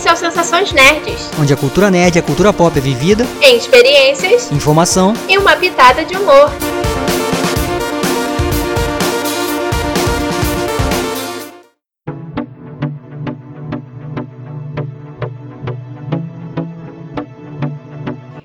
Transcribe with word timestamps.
esse 0.00 0.08
é 0.08 0.12
o 0.14 0.16
Sensações 0.16 0.72
Nerds, 0.72 1.30
onde 1.38 1.52
a 1.52 1.56
cultura 1.58 1.90
nerd 1.90 2.16
e 2.16 2.18
a 2.18 2.22
cultura 2.22 2.54
pop 2.54 2.76
é 2.78 2.80
vivida 2.80 3.26
em 3.42 3.58
experiências, 3.58 4.50
informação 4.50 5.12
e 5.28 5.36
uma 5.36 5.54
pitada 5.56 6.06
de 6.06 6.16
humor. 6.16 6.50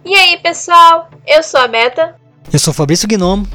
E 0.03 0.13
aí, 0.13 0.38
pessoal? 0.40 1.09
Eu 1.26 1.41
sou 1.41 1.62
a 1.62 1.70
Beta. 1.70 2.17
Eu 2.52 2.59
sou 2.59 2.73
Fabrício 2.73 3.08
Gnomo. 3.08 3.48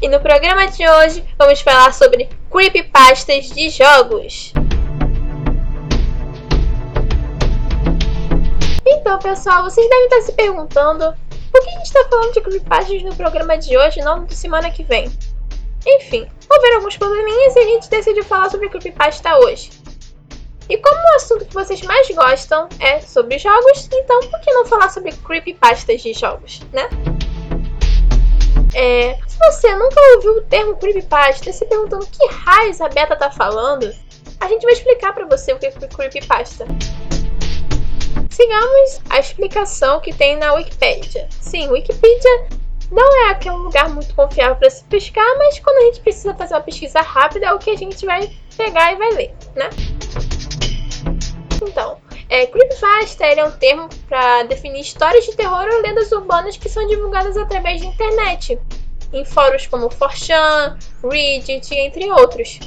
E 0.00 0.08
no 0.08 0.20
programa 0.20 0.68
de 0.68 0.88
hoje 0.88 1.24
vamos 1.36 1.60
falar 1.60 1.92
sobre 1.92 2.28
creepypastas 2.48 3.50
de 3.50 3.70
jogos. 3.70 4.52
Então, 8.86 9.18
pessoal, 9.18 9.62
vocês 9.62 9.88
devem 9.88 10.04
estar 10.04 10.20
se 10.22 10.32
perguntando 10.32 11.14
por 11.50 11.62
que 11.62 11.68
a 11.68 11.72
gente 11.72 11.86
está 11.86 12.04
falando 12.08 12.32
de 12.32 12.40
creepypastas 12.40 13.02
no 13.02 13.14
programa 13.14 13.56
de 13.56 13.76
hoje 13.76 14.00
e 14.00 14.04
não 14.04 14.24
de 14.24 14.34
semana 14.34 14.70
que 14.70 14.82
vem. 14.82 15.10
Enfim, 15.86 16.28
houveram 16.50 16.76
alguns 16.76 16.96
probleminhas 16.96 17.56
e 17.56 17.58
a 17.58 17.64
gente 17.64 17.90
decidiu 17.90 18.24
falar 18.24 18.50
sobre 18.50 18.68
creepypasta 18.68 19.38
hoje. 19.38 19.70
E 20.68 20.78
como 20.78 20.96
o 20.96 21.16
assunto 21.16 21.44
que 21.44 21.52
vocês 21.52 21.82
mais 21.82 22.08
gostam 22.10 22.68
é 22.80 23.00
sobre 23.00 23.38
jogos, 23.38 23.88
então 23.92 24.20
por 24.20 24.40
que 24.40 24.52
não 24.52 24.64
falar 24.64 24.88
sobre 24.88 25.12
creepypastas 25.12 26.02
de 26.02 26.14
jogos, 26.14 26.62
né? 26.72 26.88
É, 28.74 29.16
se 29.26 29.38
você 29.38 29.74
nunca 29.74 30.00
ouviu 30.16 30.38
o 30.38 30.42
termo 30.42 30.76
creepypasta 30.76 31.52
se 31.52 31.64
perguntando 31.66 32.06
que 32.06 32.26
raios 32.28 32.80
a 32.80 32.88
Beta 32.88 33.14
tá 33.14 33.30
falando, 33.30 33.94
a 34.40 34.48
gente 34.48 34.62
vai 34.62 34.72
explicar 34.72 35.12
para 35.12 35.26
você 35.26 35.52
o 35.52 35.58
que 35.58 35.66
é 35.66 35.70
creepypasta. 35.70 36.66
Sigamos 38.34 39.00
a 39.10 39.20
explicação 39.20 40.00
que 40.00 40.12
tem 40.12 40.36
na 40.36 40.54
Wikipedia. 40.54 41.28
Sim, 41.30 41.68
Wikipedia 41.68 42.48
não 42.90 43.28
é 43.28 43.30
aquele 43.30 43.54
lugar 43.54 43.88
muito 43.88 44.12
confiável 44.12 44.56
para 44.56 44.68
se 44.68 44.82
pescar, 44.86 45.24
mas 45.38 45.60
quando 45.60 45.76
a 45.76 45.80
gente 45.82 46.00
precisa 46.00 46.34
fazer 46.34 46.54
uma 46.54 46.60
pesquisa 46.60 47.00
rápida 47.00 47.46
é 47.46 47.52
o 47.52 47.60
que 47.60 47.70
a 47.70 47.76
gente 47.76 48.04
vai 48.04 48.28
pegar 48.56 48.92
e 48.92 48.96
vai 48.96 49.10
ler, 49.12 49.34
né? 49.54 49.70
Então, 51.62 51.98
é, 52.28 52.44
creepypasta 52.46 53.24
é 53.24 53.44
um 53.44 53.52
termo 53.52 53.88
para 54.08 54.42
definir 54.42 54.80
histórias 54.80 55.24
de 55.26 55.36
terror 55.36 55.68
ou 55.72 55.82
lendas 55.82 56.10
urbanas 56.10 56.56
que 56.56 56.68
são 56.68 56.84
divulgadas 56.88 57.36
através 57.36 57.82
da 57.82 57.86
internet, 57.86 58.58
em 59.12 59.24
fóruns 59.24 59.68
como 59.68 59.88
4chan, 59.88 60.76
Reddit, 61.08 61.72
entre 61.72 62.10
outros. 62.10 62.58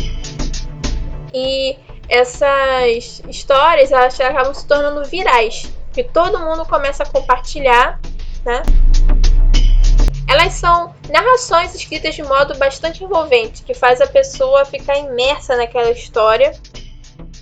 E 1.33 1.77
essas 2.09 3.21
histórias 3.27 3.91
elas 3.91 4.19
acabam 4.19 4.53
se 4.53 4.65
tornando 4.65 5.03
virais, 5.05 5.71
que 5.93 6.03
todo 6.03 6.39
mundo 6.39 6.65
começa 6.65 7.03
a 7.03 7.05
compartilhar, 7.05 7.99
né? 8.45 8.61
Elas 10.27 10.53
são 10.53 10.93
narrações 11.09 11.73
escritas 11.73 12.13
de 12.15 12.21
modo 12.23 12.57
bastante 12.57 13.03
envolvente, 13.03 13.63
que 13.63 13.73
faz 13.73 14.01
a 14.01 14.07
pessoa 14.07 14.65
ficar 14.65 14.97
imersa 14.97 15.55
naquela 15.55 15.89
história. 15.91 16.51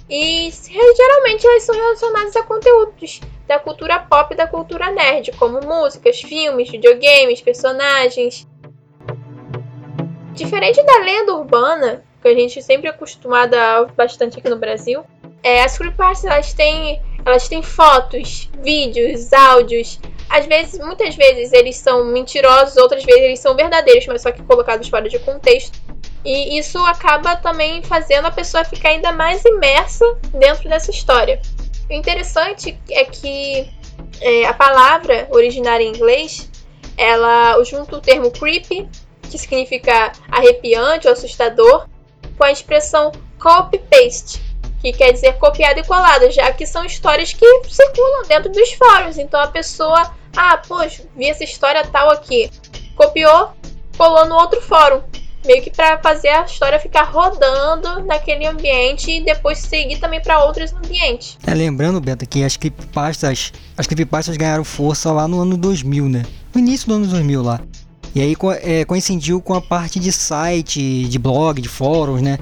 E 0.07 0.51
geralmente 0.51 1.47
elas 1.47 1.63
são 1.63 1.75
relacionadas 1.75 2.35
a 2.35 2.43
conteúdos 2.43 3.21
da 3.47 3.57
cultura 3.57 3.99
pop 3.99 4.31
e 4.33 4.37
da 4.37 4.47
cultura 4.47 4.91
nerd, 4.91 5.31
como 5.31 5.59
músicas, 5.61 6.21
filmes, 6.21 6.69
videogames, 6.69 7.41
personagens. 7.41 8.47
Diferente 10.33 10.83
da 10.83 10.97
lenda 10.99 11.33
urbana, 11.33 12.03
que 12.25 12.29
a 12.29 12.33
gente 12.33 12.59
sempre 12.59 12.87
é 12.87 12.89
acostumada 12.89 13.85
bastante 13.95 14.39
aqui 14.39 14.49
no 14.49 14.57
Brasil, 14.57 15.05
é, 15.43 15.61
as 15.61 15.77
creepypastas 15.77 16.31
elas 16.31 16.53
têm, 16.53 16.99
elas 17.23 17.47
têm 17.47 17.61
fotos, 17.61 18.49
vídeos, 18.63 19.31
áudios. 19.31 19.99
Às 20.27 20.47
vezes, 20.47 20.79
muitas 20.79 21.15
vezes 21.15 21.53
eles 21.53 21.75
são 21.75 22.03
mentirosos, 22.03 22.77
outras 22.77 23.03
vezes 23.03 23.21
eles 23.21 23.39
são 23.39 23.55
verdadeiros, 23.55 24.07
mas 24.07 24.23
só 24.23 24.31
que 24.31 24.41
colocados 24.41 24.89
fora 24.89 25.07
de 25.07 25.19
contexto. 25.19 25.79
E 26.25 26.57
isso 26.57 26.79
acaba 26.79 27.35
também 27.35 27.83
fazendo 27.83 28.25
a 28.25 28.31
pessoa 28.31 28.65
ficar 28.65 28.89
ainda 28.89 29.11
mais 29.11 29.45
imersa 29.45 30.03
dentro 30.33 30.67
dessa 30.67 30.89
história. 30.89 31.39
O 31.87 31.93
interessante 31.93 32.75
é 32.89 33.05
que 33.05 33.69
é, 34.19 34.47
a 34.47 34.53
palavra 34.55 35.27
originária 35.29 35.83
em 35.83 35.89
inglês, 35.89 36.49
ela 36.97 37.63
junta 37.63 37.97
o 37.97 38.01
termo 38.01 38.31
creepy, 38.31 38.89
que 39.29 39.37
significa 39.37 40.11
arrepiante 40.31 41.05
ou 41.05 41.13
assustador, 41.13 41.85
com 42.37 42.43
a 42.43 42.51
expressão 42.51 43.11
copy-paste, 43.39 44.41
que 44.81 44.93
quer 44.93 45.11
dizer 45.11 45.33
copiado 45.33 45.79
e 45.79 45.83
colado, 45.83 46.29
já 46.31 46.51
que 46.51 46.65
são 46.65 46.85
histórias 46.85 47.33
que 47.33 47.45
circulam 47.69 48.27
dentro 48.27 48.51
dos 48.51 48.71
fóruns. 48.73 49.17
Então 49.17 49.39
a 49.39 49.47
pessoa, 49.47 50.11
ah, 50.35 50.57
poxa, 50.57 51.03
vi 51.15 51.29
essa 51.29 51.43
história 51.43 51.85
tal 51.85 52.09
aqui, 52.09 52.49
copiou, 52.95 53.51
colou 53.97 54.25
no 54.25 54.35
outro 54.35 54.61
fórum, 54.61 55.01
meio 55.45 55.61
que 55.61 55.69
para 55.69 55.97
fazer 55.99 56.29
a 56.29 56.43
história 56.43 56.79
ficar 56.79 57.03
rodando 57.03 58.03
naquele 58.03 58.45
ambiente 58.45 59.11
e 59.11 59.23
depois 59.23 59.59
seguir 59.59 59.99
também 59.99 60.21
para 60.21 60.43
outros 60.43 60.73
ambientes. 60.73 61.37
É, 61.45 61.53
lembrando, 61.53 62.01
Beta, 62.01 62.25
que 62.25 62.43
as 62.43 62.57
creepypastas, 62.57 63.53
as 63.77 63.87
creepypastas 63.87 64.35
ganharam 64.37 64.63
força 64.63 65.11
lá 65.11 65.27
no 65.27 65.41
ano 65.41 65.57
2000, 65.57 66.09
né? 66.09 66.23
No 66.53 66.59
início 66.59 66.87
do 66.87 66.95
ano 66.95 67.07
2000 67.07 67.43
lá. 67.43 67.61
E 68.15 68.21
aí 68.21 68.35
é, 68.61 68.85
coincidiu 68.85 69.41
com 69.41 69.53
a 69.53 69.61
parte 69.61 69.99
de 69.99 70.09
site, 70.09 71.03
de 71.03 71.19
blog, 71.19 71.61
de 71.61 71.67
fóruns, 71.67 72.21
né? 72.21 72.39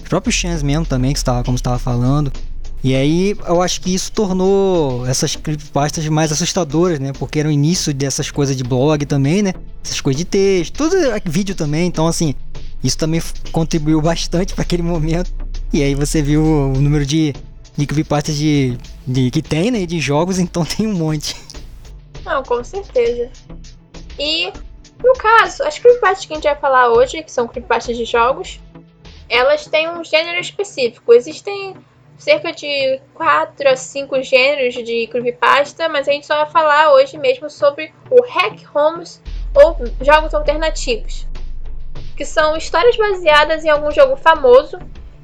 Os 0.00 0.08
próprios 0.08 0.36
chans 0.36 0.62
mesmo 0.62 0.86
também, 0.86 1.12
que 1.12 1.18
estava, 1.18 1.42
como 1.42 1.56
estava 1.56 1.80
falando. 1.80 2.32
E 2.84 2.94
aí 2.94 3.36
eu 3.44 3.60
acho 3.60 3.80
que 3.80 3.92
isso 3.92 4.12
tornou 4.12 5.04
essas 5.04 5.34
creepypastas 5.34 6.06
mais 6.06 6.30
assustadoras, 6.30 7.00
né? 7.00 7.12
Porque 7.12 7.40
era 7.40 7.48
o 7.48 7.50
início 7.50 7.92
dessas 7.92 8.30
coisas 8.30 8.56
de 8.56 8.62
blog 8.62 9.04
também, 9.04 9.42
né? 9.42 9.52
Essas 9.84 10.00
coisas 10.00 10.18
de 10.18 10.24
texto, 10.24 10.74
tudo 10.74 10.94
é 10.94 11.20
vídeo 11.24 11.56
também. 11.56 11.88
Então, 11.88 12.06
assim, 12.06 12.32
isso 12.84 12.96
também 12.96 13.20
contribuiu 13.50 14.00
bastante 14.00 14.54
para 14.54 14.62
aquele 14.62 14.84
momento. 14.84 15.34
E 15.72 15.82
aí 15.82 15.96
você 15.96 16.22
viu 16.22 16.44
o 16.44 16.80
número 16.80 17.04
de, 17.04 17.34
de 17.76 17.84
creepypastas 17.84 18.36
de, 18.36 18.78
de, 19.04 19.28
que 19.32 19.42
tem, 19.42 19.72
né? 19.72 19.84
De 19.86 19.98
jogos, 19.98 20.38
então 20.40 20.64
tem 20.64 20.86
um 20.86 20.94
monte. 20.94 21.34
Não, 22.24 22.44
com 22.44 22.62
certeza. 22.62 23.28
E 24.16 24.52
no 25.02 25.12
caso, 25.14 25.62
as 25.62 25.78
creepypastas 25.78 26.26
que 26.26 26.32
a 26.32 26.36
gente 26.36 26.44
vai 26.44 26.56
falar 26.56 26.88
hoje, 26.90 27.22
que 27.22 27.30
são 27.30 27.46
creepypastas 27.46 27.96
de 27.96 28.04
jogos, 28.04 28.60
elas 29.28 29.66
têm 29.66 29.88
um 29.90 30.02
gênero 30.04 30.40
específico. 30.40 31.12
Existem 31.12 31.76
cerca 32.16 32.52
de 32.52 33.00
4 33.14 33.68
a 33.68 33.76
5 33.76 34.22
gêneros 34.22 34.74
de 34.74 35.06
creepypasta, 35.08 35.88
mas 35.88 36.08
a 36.08 36.12
gente 36.12 36.26
só 36.26 36.36
vai 36.36 36.50
falar 36.50 36.92
hoje 36.92 37.18
mesmo 37.18 37.50
sobre 37.50 37.92
o 38.10 38.22
hack 38.22 38.58
homes 38.74 39.22
ou 39.54 39.76
jogos 40.00 40.34
alternativos, 40.34 41.26
que 42.16 42.24
são 42.24 42.56
histórias 42.56 42.96
baseadas 42.96 43.64
em 43.64 43.70
algum 43.70 43.90
jogo 43.90 44.16
famoso 44.16 44.78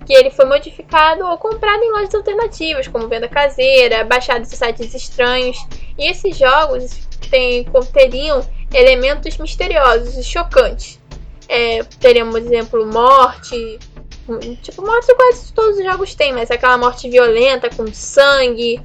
que 0.04 0.12
ele 0.12 0.30
foi 0.30 0.44
modificado 0.44 1.24
ou 1.24 1.38
comprado 1.38 1.82
em 1.82 1.92
lojas 1.92 2.14
alternativas, 2.14 2.88
como 2.88 3.08
venda 3.08 3.28
caseira, 3.28 4.04
baixados 4.04 4.48
de 4.48 4.56
sites 4.56 4.92
estranhos. 4.94 5.56
E 5.96 6.10
esses 6.10 6.36
jogos 6.36 7.06
têm, 7.30 7.64
teriam 7.92 8.42
elementos 8.72 9.36
misteriosos 9.38 10.16
e 10.16 10.22
chocantes. 10.22 11.00
É, 11.48 11.82
teríamos, 12.00 12.34
por 12.34 12.42
exemplo, 12.42 12.86
morte. 12.86 13.78
Tipo, 14.62 14.86
morte 14.86 15.14
quase 15.14 15.52
todos 15.52 15.78
os 15.78 15.84
jogos 15.84 16.14
têm, 16.14 16.32
mas 16.32 16.50
aquela 16.50 16.78
morte 16.78 17.08
violenta, 17.10 17.68
com 17.68 17.92
sangue. 17.92 18.80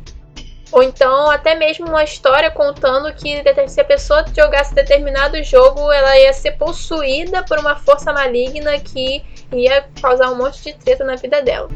Ou 0.71 0.83
então 0.83 1.31
até 1.31 1.55
mesmo 1.55 1.87
uma 1.87 2.03
história 2.03 2.51
contando 2.51 3.13
que 3.13 3.41
se 3.67 3.79
a 3.79 3.85
pessoa 3.85 4.25
jogasse 4.35 4.75
determinado 4.75 5.41
jogo, 5.43 5.91
ela 5.91 6.19
ia 6.19 6.33
ser 6.33 6.51
possuída 6.57 7.43
por 7.43 7.57
uma 7.57 7.77
força 7.77 8.11
maligna 8.11 8.77
que 8.79 9.23
ia 9.53 9.87
causar 10.01 10.29
um 10.31 10.35
monte 10.35 10.61
de 10.61 10.73
treta 10.73 11.05
na 11.05 11.15
vida 11.15 11.41
dela. 11.41 11.69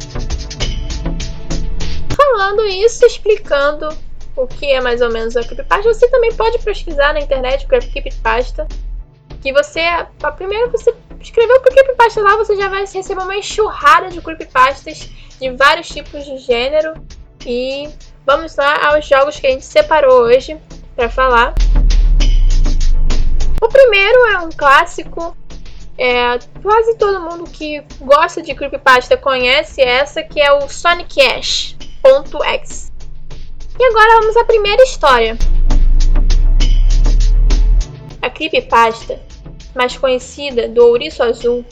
Falando 2.17 2.65
isso, 2.67 3.05
explicando 3.05 3.95
o 4.35 4.47
que 4.47 4.71
é 4.71 4.81
mais 4.81 5.01
ou 5.01 5.11
menos 5.11 5.35
a 5.35 5.43
creepypasta, 5.43 5.93
você 5.93 6.09
também 6.09 6.33
pode 6.33 6.59
pesquisar 6.59 7.13
na 7.13 7.19
internet 7.19 7.67
creepypasta. 7.67 8.67
Que 9.41 9.51
você, 9.51 9.79
a 9.79 10.31
primeira 10.31 10.67
você 10.67 10.93
escreveu 11.19 11.57
o 11.57 11.61
creepypasta 11.61 12.21
lá, 12.21 12.37
você 12.37 12.55
já 12.55 12.67
vai 12.67 12.81
receber 12.81 13.21
uma 13.21 13.35
enxurrada 13.35 14.09
de 14.09 14.21
creepypastas 14.21 15.09
de 15.39 15.49
vários 15.51 15.87
tipos 15.87 16.25
de 16.25 16.37
gênero. 16.37 16.93
E 17.45 17.89
vamos 18.25 18.55
lá 18.55 18.87
aos 18.87 19.05
jogos 19.05 19.39
que 19.39 19.47
a 19.47 19.51
gente 19.51 19.65
separou 19.65 20.21
hoje 20.21 20.57
para 20.95 21.09
falar. 21.09 21.55
O 23.61 23.67
primeiro 23.67 24.27
é 24.27 24.37
um 24.39 24.49
clássico. 24.49 25.35
É, 25.97 26.39
quase 26.63 26.97
todo 26.97 27.21
mundo 27.21 27.43
que 27.49 27.83
gosta 27.99 28.41
de 28.41 28.55
creepypasta 28.55 29.17
conhece 29.17 29.81
essa, 29.81 30.23
que 30.23 30.41
é 30.41 30.51
o 30.51 30.67
Sonic 30.67 31.21
Ash.x. 31.21 32.90
E 33.79 33.83
agora 33.83 34.19
vamos 34.19 34.37
à 34.37 34.43
primeira 34.43 34.83
história. 34.83 35.37
A 38.21 38.29
creepypasta, 38.29 39.19
mais 39.75 39.97
conhecida 39.97 40.67
do 40.67 40.85
Ouriço 40.85 41.23
Azul, 41.23 41.65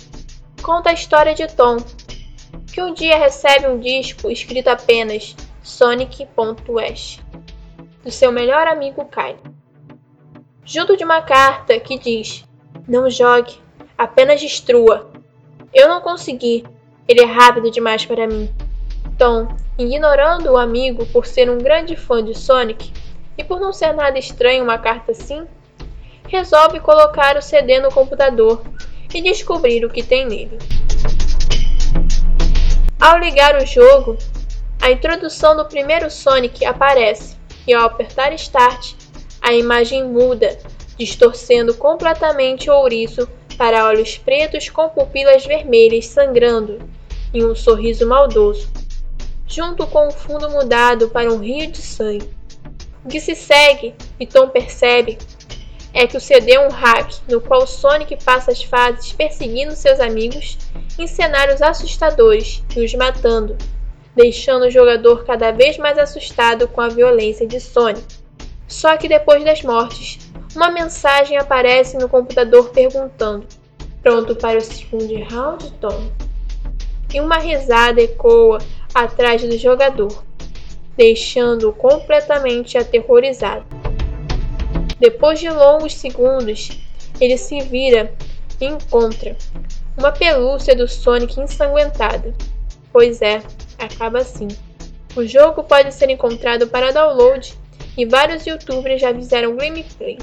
conta 0.62 0.90
a 0.90 0.94
história 0.94 1.36
de 1.36 1.48
Tom, 1.48 1.78
que 2.72 2.82
um 2.82 2.94
dia 2.94 3.18
recebe 3.18 3.68
um 3.68 3.80
disco 3.80 4.32
escrito 4.32 4.70
apenas 4.70 5.36
Sonic.West, 5.62 7.20
do 8.04 8.12
seu 8.12 8.32
melhor 8.32 8.68
amigo 8.68 9.06
Kai. 9.06 9.38
Junto 10.64 10.96
de 10.96 11.04
uma 11.04 11.22
carta 11.22 11.80
que 11.80 12.00
diz: 12.00 12.44
Não 12.88 13.10
jogue, 13.10 13.58
apenas 13.98 14.40
destrua. 14.40 15.12
Eu 15.74 15.88
não 15.88 16.02
consegui, 16.02 16.66
ele 17.08 17.22
é 17.22 17.26
rápido 17.26 17.70
demais 17.70 18.06
para 18.06 18.26
mim. 18.26 18.50
Tom, 19.20 19.50
ignorando 19.78 20.54
o 20.54 20.58
amigo 20.58 21.06
por 21.08 21.26
ser 21.28 21.50
um 21.50 21.58
grande 21.58 21.94
fã 21.94 22.24
de 22.24 22.34
Sonic 22.34 22.94
e 23.38 23.44
por 23.44 23.60
não 23.60 23.74
ser 23.74 23.92
nada 23.92 24.18
estranho 24.18 24.64
uma 24.64 24.78
carta 24.78 25.12
assim, 25.12 25.46
resolve 26.26 26.80
colocar 26.80 27.36
o 27.36 27.42
CD 27.42 27.82
no 27.82 27.92
computador 27.92 28.64
e 29.14 29.22
descobrir 29.22 29.84
o 29.84 29.90
que 29.90 30.02
tem 30.02 30.26
nele. 30.26 30.58
Ao 32.98 33.18
ligar 33.18 33.62
o 33.62 33.66
jogo, 33.66 34.18
a 34.82 34.90
introdução 34.90 35.54
do 35.54 35.66
primeiro 35.66 36.10
Sonic 36.10 36.64
aparece 36.64 37.36
e 37.68 37.74
ao 37.74 37.88
apertar 37.88 38.32
Start, 38.32 38.94
a 39.42 39.52
imagem 39.52 40.06
muda, 40.06 40.58
distorcendo 40.98 41.74
completamente 41.74 42.70
o 42.70 42.74
ouriço 42.74 43.28
para 43.58 43.84
olhos 43.86 44.18
pretos 44.18 44.70
com 44.70 44.88
pupilas 44.88 45.46
vermelhas 45.46 46.06
sangrando 46.06 46.80
e 47.34 47.44
um 47.44 47.54
sorriso 47.54 48.08
maldoso, 48.08 48.70
junto 49.50 49.88
com 49.88 50.08
o 50.08 50.12
fundo 50.12 50.50
mudado 50.50 51.10
para 51.10 51.34
um 51.34 51.40
rio 51.40 51.70
de 51.72 51.82
sangue. 51.82 52.30
O 53.04 53.10
que 53.10 53.20
se 53.20 53.36
segue, 53.36 53.96
e 54.20 54.28
Tom 54.28 54.48
percebe, 54.48 55.18
é 55.92 56.06
que 56.06 56.16
o 56.16 56.22
CD 56.22 56.54
é 56.54 56.60
um 56.60 56.70
hack 56.70 57.16
no 57.28 57.42
qual 57.42 57.66
Sonic 57.66 58.24
passa 58.24 58.52
as 58.52 58.62
fases 58.62 59.12
perseguindo 59.12 59.76
seus 59.76 60.00
amigos 60.00 60.58
em 61.00 61.08
cenários 61.08 61.64
assustadores 61.64 62.64
e 62.76 62.86
os 62.86 62.94
matando, 62.94 63.58
deixando 64.16 64.66
o 64.66 64.72
jogador 64.72 65.26
cada 65.26 65.52
vez 65.52 65.78
mais 65.80 65.98
assustado 65.98 66.68
com 66.68 66.82
a 66.82 66.90
violência 66.90 67.48
de 67.48 67.60
Sonic. 67.60 68.06
Só 68.68 68.96
que 68.98 69.08
depois 69.08 69.44
das 69.44 69.64
mortes, 69.64 70.20
uma 70.56 70.70
mensagem 70.70 71.38
aparece 71.38 71.98
no 71.98 72.08
computador 72.08 72.70
perguntando: 72.70 73.48
Pronto 74.04 74.36
para 74.36 74.60
o 74.60 74.62
segundo 74.62 75.16
round, 75.24 75.72
Tom? 75.82 76.12
E 77.12 77.20
uma 77.20 77.40
risada 77.40 78.00
ecoa 78.00 78.60
atrás 79.04 79.42
do 79.42 79.58
jogador, 79.58 80.24
deixando-o 80.98 81.74
completamente 81.74 82.78
aterrorizado. 82.78 83.66
Depois 85.00 85.40
de 85.40 85.50
longos 85.50 85.96
segundos, 85.96 86.70
ele 87.22 87.38
se 87.38 87.62
vira 87.62 88.14
e 88.60 88.66
encontra 88.66 89.38
uma 89.98 90.12
pelúcia 90.12 90.76
do 90.76 90.88
Sonic 90.88 91.40
ensanguentada. 91.40 92.34
Pois 92.92 93.22
é, 93.22 93.42
acaba 93.78 94.20
assim. 94.20 94.48
O 95.16 95.26
jogo 95.26 95.64
pode 95.64 95.94
ser 95.94 96.10
encontrado 96.10 96.68
para 96.68 96.92
download 96.92 97.54
e 97.98 98.06
vários 98.06 98.46
youtubers 98.46 99.02
já 99.02 99.14
fizeram 99.14 99.56
gameplay. 99.56 100.18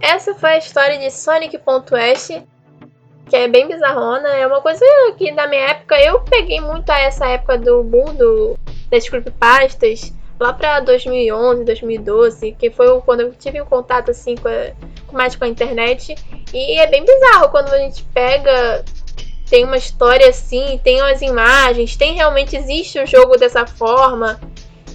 Essa 0.00 0.34
foi 0.34 0.50
a 0.50 0.58
história 0.58 0.98
de 0.98 1.10
Sonic.S, 1.10 2.42
que 3.28 3.36
é 3.36 3.48
bem 3.48 3.68
bizarrona. 3.68 4.28
É 4.28 4.46
uma 4.46 4.60
coisa 4.60 4.84
que 5.16 5.30
na 5.32 5.46
minha 5.46 5.70
época 5.70 5.98
eu 6.00 6.20
peguei 6.20 6.60
muito 6.60 6.88
a 6.90 6.98
essa 6.98 7.26
época 7.26 7.58
do 7.58 7.82
boom 7.82 8.14
do, 8.14 8.58
das 8.90 9.08
creepypastas, 9.08 10.12
lá 10.38 10.52
pra 10.52 10.80
2011, 10.80 11.64
2012, 11.64 12.52
que 12.52 12.70
foi 12.70 13.00
quando 13.02 13.20
eu 13.20 13.32
tive 13.32 13.60
um 13.60 13.66
contato 13.66 14.10
assim 14.10 14.34
com, 14.36 14.48
a, 14.48 15.12
mais 15.12 15.36
com 15.36 15.44
a 15.44 15.48
internet. 15.48 16.14
E 16.52 16.78
é 16.78 16.86
bem 16.86 17.04
bizarro 17.04 17.50
quando 17.50 17.72
a 17.72 17.78
gente 17.78 18.02
pega 18.14 18.84
tem 19.48 19.64
uma 19.64 19.76
história 19.76 20.28
assim, 20.28 20.80
tem 20.82 21.00
as 21.02 21.20
imagens, 21.20 21.96
tem 21.96 22.14
realmente 22.14 22.56
existe 22.56 22.98
o 22.98 23.02
um 23.02 23.06
jogo 23.06 23.36
dessa 23.36 23.66
forma. 23.66 24.40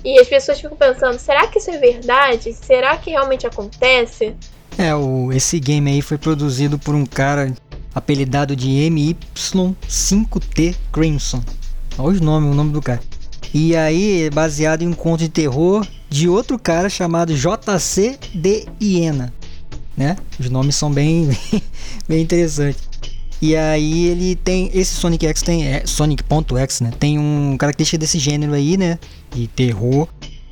E 0.03 0.19
as 0.19 0.27
pessoas 0.27 0.59
ficam 0.59 0.77
pensando, 0.77 1.19
será 1.19 1.47
que 1.47 1.59
isso 1.59 1.69
é 1.69 1.77
verdade? 1.77 2.53
Será 2.53 2.97
que 2.97 3.11
realmente 3.11 3.45
acontece? 3.45 4.35
É, 4.77 4.95
o, 4.95 5.31
esse 5.31 5.59
game 5.59 5.91
aí 5.91 6.01
foi 6.01 6.17
produzido 6.17 6.79
por 6.79 6.95
um 6.95 7.05
cara 7.05 7.53
apelidado 7.93 8.55
de 8.55 8.69
MY5T 8.69 10.75
Crimson. 10.91 11.43
Olha 11.97 12.19
o 12.19 12.23
nome, 12.23 12.47
o 12.47 12.53
nome 12.53 12.71
do 12.71 12.81
cara. 12.81 13.01
E 13.53 13.75
aí, 13.75 14.29
baseado 14.29 14.83
em 14.83 14.87
um 14.87 14.93
conto 14.93 15.21
de 15.21 15.29
terror 15.29 15.85
de 16.09 16.29
outro 16.29 16.59
cara 16.59 16.89
chamado 16.89 17.33
JC 17.33 18.19
de 18.33 18.67
Iena, 18.79 19.33
né? 19.97 20.15
Os 20.39 20.49
nomes 20.49 20.75
são 20.75 20.89
bem, 20.91 21.29
bem 22.07 22.21
interessantes. 22.21 22.87
E 23.41 23.55
aí 23.55 24.07
ele 24.07 24.35
tem 24.35 24.69
esse 24.73 24.93
Sonic 24.95 25.25
X 25.25 25.41
tem 25.41 25.65
é, 25.65 25.85
Sonic.x, 25.85 26.81
né? 26.81 26.91
Tem 26.99 27.17
um 27.17 27.55
característica 27.57 27.97
desse 27.97 28.19
gênero 28.19 28.53
aí, 28.53 28.77
né? 28.77 28.99
De 29.33 29.47
terror. 29.47 30.09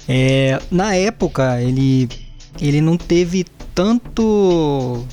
É, 0.08 0.60
na 0.72 0.96
época 0.96 1.62
ele 1.62 2.08
ele 2.62 2.80
não 2.80 2.98
teve 2.98 3.46
tanto 3.76 5.06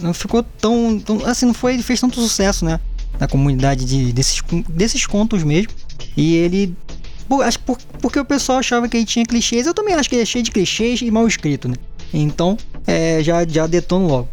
não 0.00 0.14
ficou 0.14 0.42
tão, 0.42 0.98
tão, 0.98 1.24
assim 1.26 1.46
não 1.46 1.54
foi 1.54 1.80
fez 1.82 2.00
tanto 2.00 2.20
sucesso, 2.20 2.64
né? 2.64 2.80
Na 3.18 3.26
comunidade 3.26 3.84
de, 3.84 4.12
desses 4.12 4.42
desses 4.68 5.06
contos 5.06 5.42
mesmo. 5.42 5.72
E 6.16 6.36
ele 6.36 6.74
acho 7.42 7.58
por, 7.60 7.78
porque 8.00 8.18
o 8.18 8.24
pessoal 8.24 8.58
achava 8.58 8.88
que 8.88 8.96
ele 8.96 9.06
tinha 9.06 9.24
clichês. 9.24 9.66
Eu 9.66 9.74
também 9.74 9.94
acho 9.94 10.08
que 10.08 10.14
ele 10.14 10.22
é 10.22 10.26
cheio 10.26 10.44
de 10.44 10.50
clichês 10.50 11.00
e 11.00 11.10
mal 11.10 11.26
escrito, 11.26 11.68
né? 11.68 11.74
Então, 12.12 12.56
é, 12.86 13.22
já 13.22 13.46
já 13.46 13.66
detono 13.66 14.06
logo. 14.06 14.28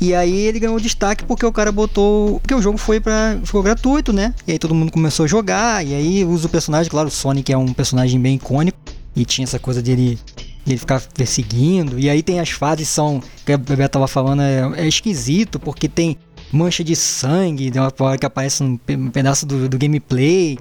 E 0.00 0.14
aí 0.14 0.36
ele 0.36 0.58
ganhou 0.58 0.78
destaque 0.80 1.24
porque 1.24 1.46
o 1.46 1.52
cara 1.52 1.70
botou. 1.70 2.40
Porque 2.40 2.54
o 2.54 2.60
jogo 2.60 2.76
foi 2.76 3.00
para 3.00 3.38
ficou 3.44 3.62
gratuito, 3.62 4.12
né? 4.12 4.34
E 4.46 4.52
aí 4.52 4.58
todo 4.58 4.74
mundo 4.74 4.92
começou 4.92 5.24
a 5.24 5.26
jogar. 5.26 5.84
E 5.86 5.94
aí 5.94 6.24
usa 6.24 6.46
o 6.46 6.50
personagem, 6.50 6.90
claro, 6.90 7.08
o 7.08 7.10
Sonic 7.10 7.52
é 7.52 7.56
um 7.56 7.72
personagem 7.72 8.20
bem 8.20 8.34
icônico. 8.36 8.78
E 9.16 9.24
tinha 9.24 9.44
essa 9.44 9.58
coisa 9.58 9.80
dele, 9.80 10.18
dele 10.64 10.78
ficar 10.78 11.00
perseguindo. 11.14 11.98
E 11.98 12.08
aí 12.08 12.22
tem 12.22 12.40
as 12.40 12.50
fases 12.50 12.88
são. 12.88 13.22
Que 13.44 13.52
a 13.52 13.58
Bebê 13.58 13.88
tava 13.88 14.08
falando, 14.08 14.42
é, 14.42 14.72
é 14.76 14.88
esquisito, 14.88 15.58
porque 15.58 15.88
tem 15.88 16.16
mancha 16.52 16.82
de 16.82 16.96
sangue, 16.96 17.70
de 17.70 17.78
uma 17.78 17.92
hora 18.00 18.18
que 18.18 18.26
aparece 18.26 18.62
um 18.62 18.76
pedaço 18.76 19.46
do, 19.46 19.68
do 19.68 19.78
gameplay. 19.78 20.58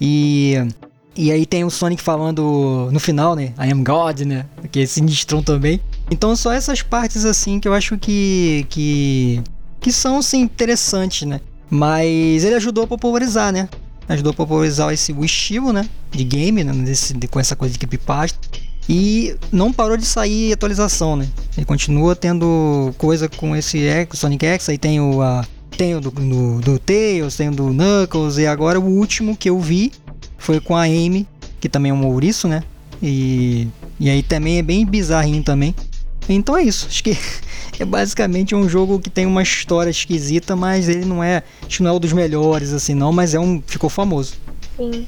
E. 0.00 0.56
E 1.16 1.30
aí 1.32 1.44
tem 1.44 1.64
o 1.64 1.70
Sonic 1.70 2.00
falando 2.00 2.88
no 2.92 3.00
final, 3.00 3.34
né? 3.34 3.52
I 3.58 3.72
am 3.72 3.82
God, 3.82 4.20
né? 4.20 4.46
Que 4.70 4.80
é 4.80 4.86
sinistrão 4.86 5.42
também. 5.42 5.80
Então 6.10 6.34
só 6.36 6.52
essas 6.52 6.82
partes 6.82 7.24
assim 7.24 7.58
que 7.58 7.66
eu 7.66 7.74
acho 7.74 7.98
que 7.98 8.64
que 8.70 9.42
que 9.80 9.92
são 9.92 10.22
sim 10.22 10.40
interessantes, 10.40 11.26
né? 11.26 11.40
Mas 11.68 12.44
ele 12.44 12.54
ajudou 12.54 12.84
a 12.84 12.86
popularizar, 12.86 13.52
né? 13.52 13.68
Ajudou 14.08 14.30
a 14.30 14.34
popularizar 14.34 14.92
esse 14.92 15.12
o 15.12 15.24
estilo, 15.24 15.72
né? 15.72 15.88
De 16.10 16.22
game, 16.24 16.62
né? 16.62 16.72
Desse, 16.72 17.12
de, 17.12 17.26
com 17.26 17.40
essa 17.40 17.56
coisa 17.56 17.72
de 17.72 17.78
creepypasta. 17.78 18.38
E 18.88 19.36
não 19.52 19.72
parou 19.72 19.96
de 19.96 20.04
sair 20.04 20.52
atualização, 20.52 21.16
né? 21.16 21.28
Ele 21.56 21.66
continua 21.66 22.16
tendo 22.16 22.92
coisa 22.98 23.28
com 23.28 23.54
esse 23.54 23.86
Sonic 24.12 24.44
X, 24.46 24.68
aí 24.68 24.78
tem 24.78 25.00
o 25.00 25.22
a, 25.22 25.46
tem 25.76 25.94
o 25.94 26.00
do, 26.00 26.10
do, 26.10 26.60
do 26.60 26.78
Tails, 26.78 27.36
tem 27.36 27.48
o 27.48 27.52
do 27.52 27.72
Knuckles, 27.72 28.38
e 28.38 28.46
agora 28.46 28.80
o 28.80 28.84
último 28.84 29.36
que 29.36 29.48
eu 29.48 29.58
vi 29.58 29.92
foi 30.36 30.60
com 30.60 30.76
a 30.76 30.82
Amy, 30.82 31.26
que 31.60 31.68
também 31.68 31.90
é 31.90 31.94
um 31.94 32.06
ouriço, 32.06 32.48
né? 32.48 32.62
E, 33.02 33.68
e 33.98 34.10
aí 34.10 34.22
também 34.22 34.58
é 34.58 34.62
bem 34.62 34.84
bizarrinho 34.84 35.42
também. 35.42 35.74
Então 36.28 36.56
é 36.56 36.62
isso. 36.62 36.86
Acho 36.86 37.02
que 37.02 37.16
é 37.78 37.84
basicamente 37.84 38.54
um 38.54 38.68
jogo 38.68 38.98
que 38.98 39.10
tem 39.10 39.26
uma 39.26 39.42
história 39.42 39.90
esquisita, 39.90 40.54
mas 40.54 40.88
ele 40.88 41.04
não 41.04 41.22
é, 41.22 41.42
acho 41.66 41.78
que 41.78 41.82
não 41.82 41.90
é 41.90 41.94
um 41.94 42.00
dos 42.00 42.12
melhores 42.12 42.72
assim 42.72 42.94
não, 42.94 43.12
mas 43.12 43.34
é 43.34 43.40
um 43.40 43.62
ficou 43.66 43.90
famoso. 43.90 44.34
Sim. 44.76 45.06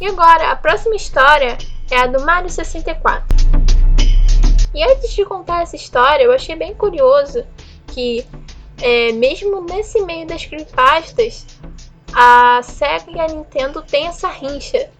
E 0.00 0.06
agora, 0.06 0.52
a 0.52 0.56
próxima 0.56 0.94
história 0.94 1.56
é 1.90 1.98
a 1.98 2.06
do 2.06 2.20
Mario 2.24 2.50
64. 2.50 3.24
E 4.74 4.84
antes 4.84 5.14
de 5.14 5.24
contar 5.24 5.62
essa 5.62 5.76
história, 5.76 6.24
eu 6.24 6.32
achei 6.32 6.54
bem 6.54 6.74
curioso 6.74 7.44
que 7.86 8.26
é, 8.82 9.12
mesmo 9.12 9.64
nesse 9.64 10.02
meio 10.02 10.26
das 10.26 10.44
creepypastas, 10.44 11.46
a 12.12 12.60
Sega 12.62 13.10
e 13.10 13.20
a 13.20 13.26
Nintendo 13.26 13.82
têm 13.82 14.06
essa 14.06 14.28
rincha 14.28 14.90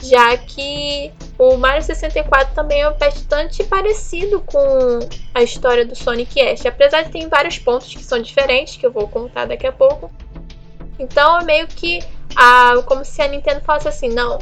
já 0.00 0.36
que 0.36 1.12
o 1.38 1.56
Mario 1.56 1.82
64 1.82 2.54
também 2.54 2.82
é 2.82 2.90
bastante 2.90 3.64
parecido 3.64 4.40
com 4.40 5.00
a 5.34 5.42
história 5.42 5.84
do 5.84 5.94
Sonic 5.94 6.40
Ash, 6.40 6.66
apesar 6.66 7.02
de 7.02 7.10
ter 7.10 7.28
vários 7.28 7.58
pontos 7.58 7.92
que 7.92 8.02
são 8.02 8.20
diferentes, 8.20 8.76
que 8.76 8.86
eu 8.86 8.92
vou 8.92 9.08
contar 9.08 9.46
daqui 9.46 9.66
a 9.66 9.72
pouco. 9.72 10.10
Então 10.98 11.38
é 11.40 11.44
meio 11.44 11.66
que 11.66 12.00
a, 12.36 12.74
como 12.86 13.04
se 13.04 13.20
a 13.22 13.28
Nintendo 13.28 13.60
falasse 13.60 13.88
assim, 13.88 14.08
não, 14.08 14.38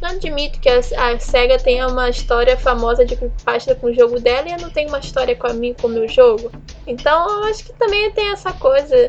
não 0.00 0.10
admito 0.10 0.60
que 0.60 0.68
a, 0.68 0.78
a 0.78 1.18
SEGA 1.18 1.58
tenha 1.58 1.86
uma 1.86 2.08
história 2.10 2.56
famosa 2.56 3.04
de 3.04 3.16
creepypasta 3.16 3.74
com 3.74 3.88
o 3.88 3.94
jogo 3.94 4.20
dela 4.20 4.48
e 4.48 4.52
eu 4.52 4.58
não 4.58 4.70
tenho 4.70 4.88
uma 4.88 4.98
história 4.98 5.34
com 5.34 5.46
a 5.46 5.52
mim 5.52 5.74
com 5.80 5.86
o 5.86 5.90
meu 5.90 6.08
jogo. 6.08 6.50
Então 6.86 7.28
eu 7.28 7.44
acho 7.44 7.64
que 7.64 7.72
também 7.72 8.10
tem 8.12 8.30
essa 8.30 8.52
coisa. 8.52 9.06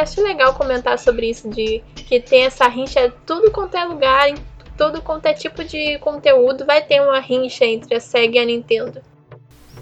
Acho 0.00 0.22
legal 0.22 0.54
comentar 0.54 0.96
sobre 1.00 1.30
isso, 1.30 1.48
de 1.50 1.82
que 1.96 2.20
tem 2.20 2.44
essa 2.44 2.68
rincha 2.68 3.12
tudo 3.26 3.50
quanto 3.50 3.76
é 3.76 3.84
lugar, 3.84 4.28
em 4.28 4.36
todo 4.76 5.02
quanto 5.02 5.26
é 5.26 5.32
tipo 5.32 5.64
de 5.64 5.98
conteúdo 5.98 6.64
vai 6.64 6.80
ter 6.82 7.00
uma 7.00 7.18
rincha 7.18 7.64
entre 7.64 7.94
a 7.94 8.00
SEGA 8.00 8.36
e 8.36 8.38
a 8.38 8.44
Nintendo. 8.44 9.02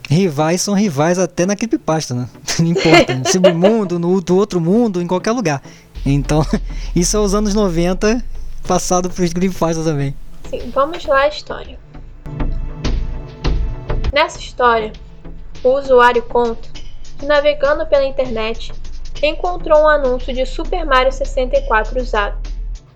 Rivais 0.08 0.60
são 0.60 0.74
rivais 0.74 1.18
até 1.18 1.46
na 1.46 1.56
creepypasta, 1.56 2.14
né? 2.14 2.28
Não 2.58 2.66
importa. 2.66 3.14
No 3.14 3.28
submundo, 3.28 3.98
no 3.98 4.20
do 4.20 4.36
outro 4.36 4.60
mundo, 4.60 5.00
em 5.00 5.06
qualquer 5.06 5.32
lugar. 5.32 5.62
Então, 6.04 6.44
isso 6.96 7.16
é 7.16 7.20
os 7.20 7.34
anos 7.34 7.54
90, 7.54 8.22
passado 8.66 9.10
para 9.10 9.24
os 9.24 9.32
creepypasta 9.32 9.82
também. 9.82 10.14
Sim, 10.48 10.70
vamos 10.70 11.04
lá 11.04 11.20
a 11.20 11.28
história. 11.28 11.78
Nessa 14.12 14.38
história, 14.38 14.92
o 15.64 15.70
usuário 15.70 16.22
conta 16.22 16.68
que 17.18 17.26
navegando 17.26 17.86
pela 17.86 18.04
internet 18.04 18.72
encontrou 19.22 19.82
um 19.82 19.88
anúncio 19.88 20.34
de 20.34 20.44
Super 20.44 20.84
Mario 20.84 21.12
64 21.12 22.00
usado. 22.00 22.36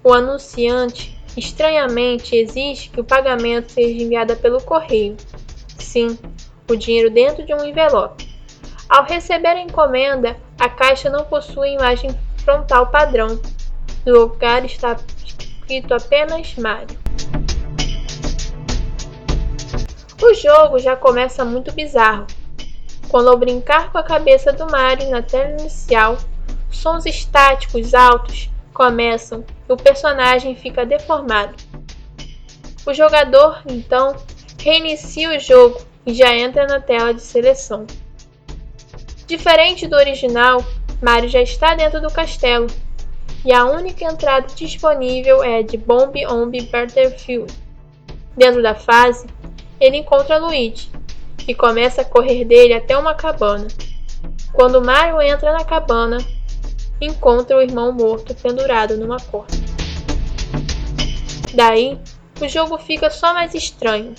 O 0.02 0.12
anunciante 0.12 1.16
estranhamente 1.36 2.34
exige 2.34 2.90
que 2.90 3.00
o 3.00 3.04
pagamento 3.04 3.72
seja 3.72 4.02
enviado 4.02 4.36
pelo 4.36 4.60
correio. 4.60 5.16
Sim, 5.78 6.18
o 6.68 6.76
dinheiro 6.76 7.10
dentro 7.10 7.44
de 7.44 7.54
um 7.54 7.64
envelope. 7.64 8.28
Ao 8.88 9.04
receber 9.04 9.48
a 9.48 9.60
encomenda, 9.60 10.36
a 10.58 10.68
caixa 10.68 11.10
não 11.10 11.24
possui 11.24 11.74
imagem 11.74 12.10
frontal 12.38 12.86
padrão. 12.88 13.40
No 14.04 14.20
lugar 14.20 14.64
está 14.64 14.96
escrito 15.66 15.92
apenas 15.92 16.54
Mario. 16.54 16.96
O 20.22 20.34
jogo 20.34 20.78
já 20.78 20.94
começa 20.94 21.44
muito 21.44 21.72
bizarro. 21.72 22.26
Quando 23.08 23.28
ao 23.28 23.36
brincar 23.36 23.90
com 23.90 23.98
a 23.98 24.02
cabeça 24.02 24.52
do 24.52 24.66
Mario 24.70 25.10
na 25.10 25.22
tela 25.22 25.60
inicial, 25.60 26.16
sons 26.70 27.04
estáticos 27.04 27.94
altos 27.94 28.48
começam 28.72 29.44
e 29.68 29.72
o 29.72 29.76
personagem 29.76 30.54
fica 30.54 30.86
deformado. 30.86 31.54
O 32.86 32.94
jogador, 32.94 33.62
então, 33.66 34.16
reinicia 34.60 35.36
o 35.36 35.40
jogo 35.40 35.80
e 36.06 36.14
já 36.14 36.32
entra 36.34 36.66
na 36.66 36.80
tela 36.80 37.12
de 37.12 37.20
seleção. 37.20 37.86
Diferente 39.26 39.88
do 39.88 39.96
original, 39.96 40.64
Mario 41.02 41.28
já 41.28 41.42
está 41.42 41.74
dentro 41.74 42.00
do 42.00 42.12
castelo 42.12 42.68
e 43.46 43.52
a 43.52 43.64
única 43.64 44.04
entrada 44.04 44.48
disponível 44.56 45.40
é 45.40 45.62
de 45.62 45.76
Bomb 45.76 46.16
Omb 46.26 46.60
Battlefield. 46.62 47.54
Dentro 48.36 48.60
da 48.60 48.74
fase, 48.74 49.28
ele 49.80 49.98
encontra 49.98 50.36
Luigi 50.36 50.90
e 51.46 51.54
começa 51.54 52.02
a 52.02 52.04
correr 52.04 52.44
dele 52.44 52.74
até 52.74 52.98
uma 52.98 53.14
cabana. 53.14 53.68
Quando 54.52 54.84
Mario 54.84 55.22
entra 55.22 55.52
na 55.52 55.64
cabana, 55.64 56.18
encontra 57.00 57.56
o 57.56 57.62
irmão 57.62 57.92
morto 57.92 58.34
pendurado 58.34 58.96
numa 58.96 59.20
corda. 59.20 59.54
Daí, 61.54 62.00
o 62.40 62.48
jogo 62.48 62.76
fica 62.78 63.10
só 63.10 63.32
mais 63.32 63.54
estranho, 63.54 64.12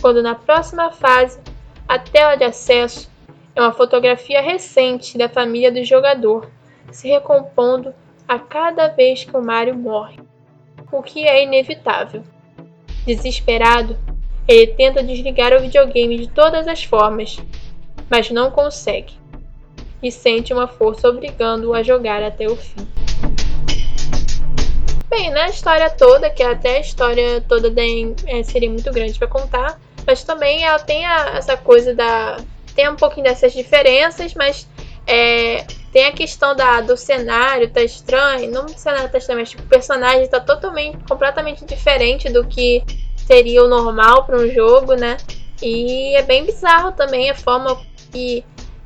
quando 0.00 0.20
na 0.20 0.34
próxima 0.34 0.90
fase, 0.90 1.38
a 1.86 2.00
tela 2.00 2.34
de 2.34 2.42
acesso 2.42 3.08
é 3.54 3.60
uma 3.60 3.72
fotografia 3.72 4.42
recente 4.42 5.16
da 5.16 5.28
família 5.28 5.70
do 5.70 5.84
jogador, 5.84 6.50
se 6.90 7.06
recompondo 7.06 7.94
a 8.28 8.38
cada 8.38 8.88
vez 8.88 9.24
que 9.24 9.36
o 9.36 9.42
Mario 9.42 9.76
morre, 9.76 10.18
o 10.90 11.02
que 11.02 11.26
é 11.26 11.42
inevitável. 11.42 12.22
Desesperado, 13.06 13.96
ele 14.48 14.68
tenta 14.68 15.02
desligar 15.02 15.52
o 15.52 15.60
videogame 15.60 16.18
de 16.18 16.28
todas 16.28 16.66
as 16.66 16.84
formas, 16.84 17.38
mas 18.10 18.30
não 18.30 18.50
consegue, 18.50 19.14
e 20.02 20.10
sente 20.10 20.52
uma 20.52 20.66
força 20.66 21.08
obrigando-o 21.08 21.74
a 21.74 21.82
jogar 21.82 22.22
até 22.22 22.46
o 22.46 22.56
fim. 22.56 22.86
Bem, 25.08 25.30
na 25.30 25.46
história 25.48 25.88
toda, 25.88 26.28
que 26.28 26.42
até 26.42 26.76
a 26.76 26.80
história 26.80 27.40
toda 27.40 27.70
tem, 27.70 28.14
é, 28.26 28.42
seria 28.42 28.68
muito 28.68 28.90
grande 28.92 29.18
para 29.18 29.28
contar, 29.28 29.80
mas 30.06 30.24
também 30.24 30.64
ela 30.64 30.78
tem 30.78 31.06
a, 31.06 31.36
essa 31.36 31.56
coisa 31.56 31.94
da 31.94 32.38
tem 32.74 32.88
um 32.90 32.96
pouquinho 32.96 33.24
dessas 33.24 33.54
diferenças, 33.54 34.34
mas 34.34 34.68
é, 35.06 35.64
tem 35.92 36.06
a 36.06 36.12
questão 36.12 36.54
da, 36.54 36.80
do 36.80 36.96
cenário, 36.96 37.70
tá 37.70 37.82
estranho. 37.82 38.50
Não 38.50 38.66
o 38.66 38.68
cenário 38.68 39.10
tá 39.10 39.18
estranho, 39.18 39.40
mas 39.40 39.50
tipo, 39.50 39.62
o 39.62 39.66
personagem 39.66 40.28
tá 40.28 40.40
totalmente, 40.40 40.98
completamente 41.08 41.64
diferente 41.64 42.28
do 42.28 42.46
que 42.46 42.82
seria 43.26 43.64
o 43.64 43.68
normal 43.68 44.24
para 44.24 44.38
um 44.38 44.48
jogo, 44.50 44.94
né? 44.94 45.16
E 45.62 46.14
é 46.14 46.22
bem 46.22 46.44
bizarro 46.44 46.92
também 46.92 47.30
a 47.30 47.34
forma 47.34 47.80
que 48.12 48.44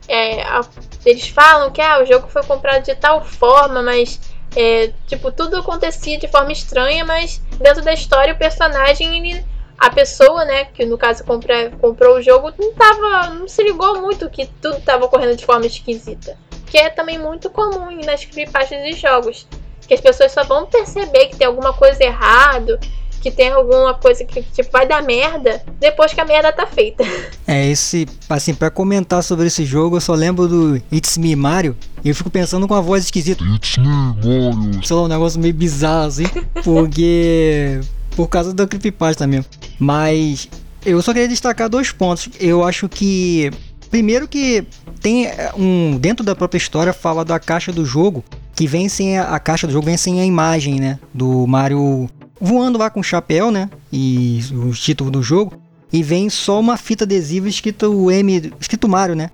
é, 0.09 0.43
a, 0.43 0.61
eles 1.05 1.29
falam 1.29 1.71
que 1.71 1.81
ah, 1.81 2.03
o 2.03 2.07
jogo 2.07 2.29
foi 2.29 2.43
comprado 2.43 2.85
de 2.85 2.95
tal 2.95 3.25
forma, 3.25 3.83
mas 3.83 4.21
é, 4.57 4.93
tipo, 5.07 5.31
tudo 5.31 5.57
acontecia 5.57 6.19
de 6.19 6.29
forma 6.29 6.53
estranha, 6.53 7.05
mas 7.05 7.39
dentro 7.59 7.83
da 7.83 7.93
história 7.93 8.35
o 8.35 8.39
personagem 8.39 9.17
ele 9.17 9.45
a 9.79 9.89
pessoa, 9.89 10.45
né, 10.45 10.67
que 10.67 10.85
no 10.85 10.99
caso 10.99 11.25
comprou 11.25 12.17
o 12.17 12.23
jogo, 12.23 12.53
não 12.59 12.75
tava, 12.75 13.31
não 13.31 13.49
se 13.49 13.63
ligou 13.63 13.99
muito 14.03 14.29
que 14.29 14.45
tudo 14.61 14.77
estava 14.77 15.07
ocorrendo 15.07 15.35
de 15.35 15.47
forma 15.47 15.65
esquisita. 15.65 16.37
Que 16.71 16.79
é 16.79 16.89
também 16.89 17.19
muito 17.19 17.51
comum 17.51 17.91
nas 18.05 18.25
creepypastas 18.25 18.83
de 18.83 18.93
jogos. 18.93 19.47
Que 19.87 19.95
as 19.95 20.01
pessoas 20.01 20.33
só 20.33 20.45
vão 20.45 20.67
perceber 20.67 21.27
que 21.27 21.37
tem 21.37 21.47
alguma 21.47 21.73
coisa 21.73 22.03
errado, 22.03 22.79
que 23.21 23.31
tem 23.31 23.51
alguma 23.51 23.93
coisa 23.95 24.25
que 24.25 24.43
tipo 24.43 24.71
vai 24.73 24.87
dar 24.87 25.03
merda 25.03 25.63
depois 25.79 26.15
que 26.15 26.21
a 26.21 26.25
merda 26.25 26.53
tá 26.53 26.67
feita. 26.67 27.05
É, 27.47 27.67
esse, 27.67 28.07
assim, 28.29 28.55
para 28.55 28.71
comentar 28.71 29.25
sobre 29.25 29.49
esse 29.49 29.65
jogo, 29.65 29.97
eu 29.97 30.01
só 30.01 30.15
lembro 30.15 30.47
do 30.47 30.83
It's 30.93 31.19
Me 31.19 31.35
Mario 31.35 31.77
e 32.05 32.09
eu 32.09 32.15
fico 32.15 32.31
pensando 32.31 32.69
com 32.69 32.75
a 32.75 32.81
voz 32.81 33.03
esquisita. 33.03 33.43
It's 33.43 33.77
Me 33.77 33.89
Mario. 33.89 34.85
Sei 34.85 34.95
lá, 34.95 35.03
um 35.03 35.09
negócio 35.09 35.41
meio 35.41 35.53
bizarro 35.53 36.07
assim, 36.07 36.27
porque 36.63 37.81
por 38.15 38.29
causa 38.29 38.55
da 38.55 38.69
creepypasta 38.69 39.27
mesmo. 39.27 39.47
Mas 39.81 40.49
eu 40.87 41.03
só 41.03 41.13
queria 41.13 41.29
destacar 41.29 41.69
dois 41.69 41.91
pontos. 41.91 42.29
Eu 42.39 42.63
acho 42.65 42.89
que 42.89 43.51
primeiro 43.91 44.29
que 44.29 44.65
tem 45.01 45.27
é, 45.27 45.53
um 45.57 45.97
dentro 45.99 46.25
da 46.25 46.35
própria 46.35 46.59
história 46.59 46.93
fala 46.93 47.25
da 47.25 47.39
caixa 47.39 47.73
do 47.73 47.85
jogo 47.85 48.25
que 48.55 48.67
vem 48.67 48.89
sem 48.89 49.19
a, 49.19 49.35
a 49.35 49.41
caixa 49.41 49.67
do 49.67 49.73
jogo 49.73 49.87
vem 49.87 49.97
sem 49.97 50.21
a 50.21 50.25
imagem, 50.25 50.81
né, 50.81 50.99
do 51.13 51.47
Mario 51.47 52.09
voando 52.41 52.79
lá 52.79 52.89
com 52.89 53.01
o 53.01 53.05
chapéu, 53.05 53.51
né, 53.51 53.69
e 53.93 54.41
o 54.53 54.73
título 54.73 55.11
do 55.11 55.23
jogo 55.23 55.53
e 55.93 56.03
vem 56.03 56.31
só 56.31 56.61
uma 56.61 56.77
fita 56.77 57.05
adesiva 57.05 57.49
escrito 57.49 58.11
M, 58.11 58.53
escrito 58.61 58.89
Mario, 58.89 59.17
né? 59.17 59.31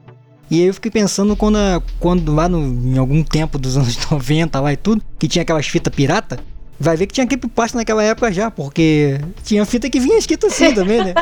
E 0.51 0.61
aí 0.61 0.69
eu 0.69 0.75
fiquei 0.75 0.91
pensando 0.91 1.37
quando, 1.37 1.59
quando 1.99 2.33
lá 2.33 2.49
no, 2.49 2.63
em 2.63 2.97
algum 2.97 3.23
tempo 3.23 3.59
dos 3.59 3.77
anos 3.77 3.99
90 4.11 4.59
lá 4.61 4.73
e 4.73 4.77
tudo, 4.77 5.03
que 5.19 5.29
tinha 5.29 5.43
aquelas 5.43 5.67
fitas 5.67 5.95
pirata, 5.95 6.39
Vai 6.79 6.97
ver 6.97 7.07
que 7.07 7.15
tinha 7.15 7.27
creepypasta 7.27 7.79
naquela 7.79 8.03
época 8.03 8.31
já, 8.31 8.51
porque 8.51 9.19
tinha 9.43 9.65
fita 9.65 9.89
que 9.89 9.99
vinha 9.99 10.19
escrito 10.19 10.47
assim 10.47 10.75
também, 10.75 11.03
né? 11.03 11.15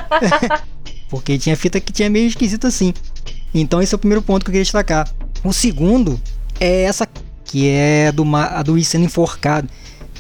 porque 1.09 1.39
tinha 1.39 1.57
fita 1.57 1.79
que 1.79 1.93
tinha 1.93 2.11
meio 2.11 2.27
esquisito 2.27 2.67
assim. 2.67 2.93
Então 3.61 3.81
esse 3.81 3.95
é 3.95 3.97
o 3.97 3.99
primeiro 3.99 4.23
ponto 4.23 4.45
que 4.45 4.51
eu 4.51 4.53
queria 4.53 4.65
destacar. 4.65 5.09
O 5.43 5.53
segundo 5.53 6.21
é 6.59 6.83
essa 6.83 7.09
que 7.45 7.69
é 7.69 8.11
do 8.11 8.25
a 8.37 8.63
do 8.63 8.73
Wii 8.73 8.85
sendo 8.85 9.05
enforcado, 9.05 9.69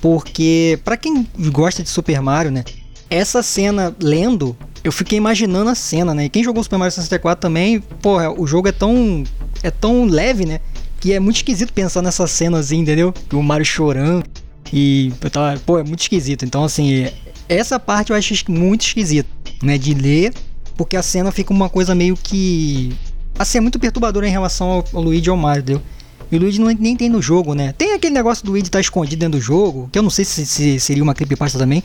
porque 0.00 0.79
para 0.85 0.97
quem 0.97 1.26
gosta 1.50 1.83
de 1.83 1.88
Super 1.88 2.21
Mario, 2.21 2.50
né? 2.50 2.64
Essa 3.11 3.43
cena 3.43 3.95
lendo, 4.00 4.57
eu 4.83 4.93
fiquei 4.93 5.19
imaginando 5.19 5.71
a 5.71 5.75
cena, 5.75 6.14
né? 6.14 6.26
E 6.26 6.29
quem 6.29 6.45
jogou 6.45 6.62
Super 6.62 6.79
Mario 6.79 6.93
64 6.93 7.41
também, 7.41 7.81
porra, 7.81 8.31
o 8.31 8.47
jogo 8.47 8.69
é 8.69 8.73
tão 8.73 9.25
é 9.62 9.71
tão 9.71 10.05
leve, 10.05 10.45
né? 10.45 10.61
Que 11.00 11.12
é 11.12 11.21
muito 11.21 11.37
esquisito 11.37 11.73
pensar 11.73 12.03
nessa 12.03 12.26
cena 12.26 12.59
assim, 12.59 12.79
entendeu? 12.79 13.12
O 13.33 13.43
Mario 13.43 13.64
chorando. 13.64 14.25
E 14.73 15.12
tava, 15.31 15.59
pô, 15.64 15.79
é 15.79 15.85
muito 15.85 16.00
esquisito. 16.00 16.45
Então, 16.45 16.64
assim, 16.64 17.09
essa 17.49 17.79
parte 17.79 18.11
eu 18.11 18.17
acho 18.17 18.35
muito 18.50 18.83
esquisita, 18.83 19.29
né? 19.62 19.79
De 19.79 19.95
ler, 19.95 20.35
porque 20.76 20.97
a 20.97 21.03
cena 21.03 21.31
fica 21.31 21.53
uma 21.53 21.69
coisa 21.69 21.95
meio 21.95 22.17
que. 22.17 22.95
Assim, 23.38 23.59
é 23.59 23.61
muito 23.61 23.79
perturbadora 23.79 24.26
em 24.26 24.31
relação 24.31 24.71
ao, 24.71 24.85
ao 24.93 25.03
Luigi 25.03 25.29
e 25.29 25.31
ao 25.31 25.37
Mario? 25.37 25.83
E 26.31 26.37
o 26.37 26.41
Luigi 26.41 26.61
não, 26.61 26.69
nem 26.69 26.97
tem 26.97 27.09
no 27.09 27.21
jogo, 27.21 27.55
né? 27.55 27.73
Tem 27.73 27.93
aquele 27.93 28.14
negócio 28.14 28.45
do 28.45 28.53
Luigi 28.53 28.67
estar 28.67 28.79
tá 28.79 28.81
escondido 28.81 29.21
dentro 29.21 29.38
do 29.38 29.43
jogo, 29.43 29.88
que 29.93 29.99
eu 29.99 30.03
não 30.03 30.11
sei 30.11 30.25
se, 30.25 30.47
se 30.47 30.81
seria 30.81 31.03
uma 31.03 31.14
creepypasta 31.14 31.59
também. 31.59 31.83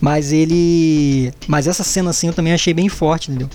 Mas 0.00 0.32
ele. 0.32 1.32
Mas 1.46 1.66
essa 1.66 1.84
cena 1.84 2.10
assim 2.10 2.28
eu 2.28 2.32
também 2.32 2.52
achei 2.52 2.72
bem 2.72 2.88
forte, 2.88 3.30
entendeu? 3.30 3.48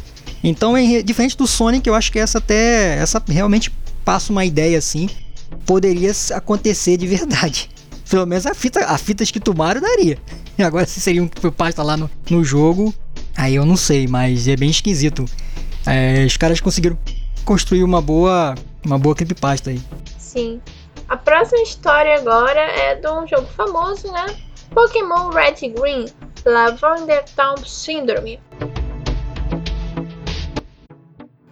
Então, 0.44 0.77
é 0.77 1.01
diferente 1.01 1.36
do 1.36 1.48
Sonic, 1.48 1.88
eu 1.88 1.96
acho 1.96 2.12
que 2.12 2.20
essa 2.20 2.38
até. 2.38 2.98
Essa 2.98 3.22
realmente 3.27 3.72
passa 4.04 4.32
uma 4.32 4.46
ideia 4.46 4.77
assim. 4.77 5.10
Poderia 5.65 6.12
acontecer 6.34 6.98
de 6.98 7.08
verdade. 7.08 7.70
Pelo 8.10 8.27
menos 8.27 8.46
a 8.46 8.54
fita, 8.54 8.86
a 8.86 8.98
fita 8.98 9.24
escrito 9.24 9.56
Mario 9.56 9.82
daria. 9.82 10.18
E 10.58 10.63
agora 10.63 10.86
se 10.86 11.01
seria 11.01 11.24
um 11.24 11.27
pasta 11.27 11.82
lá 11.82 11.98
no, 11.98 12.10
no 12.30 12.44
jogo, 12.44 12.94
aí 13.36 13.56
eu 13.56 13.65
não 13.65 13.75
sei, 13.75 14.08
mas 14.08 14.48
é 14.48 14.56
bem 14.56 14.70
esquisito. 14.70 15.25
É, 15.86 16.24
os 16.25 16.38
caras 16.38 16.62
conseguiram 16.62 16.98
construir 17.46 17.84
uma 17.84 18.02
boa, 18.02 18.56
uma 18.84 18.98
boa 18.98 19.16
creepypasta 19.16 19.70
aí. 19.70 19.80
Sim. 20.18 20.60
A 21.08 21.16
próxima 21.16 21.62
história 21.62 22.16
agora 22.16 22.60
é 22.60 22.96
de 22.96 23.08
um 23.08 23.28
jogo 23.28 23.46
famoso, 23.48 24.12
né? 24.12 24.25
Pokémon 24.74 25.30
Red 25.30 25.56
e 25.62 25.70
Green 25.70 26.06
Lavender 26.44 27.24
Town 27.36 27.58
Syndrome. 27.64 28.40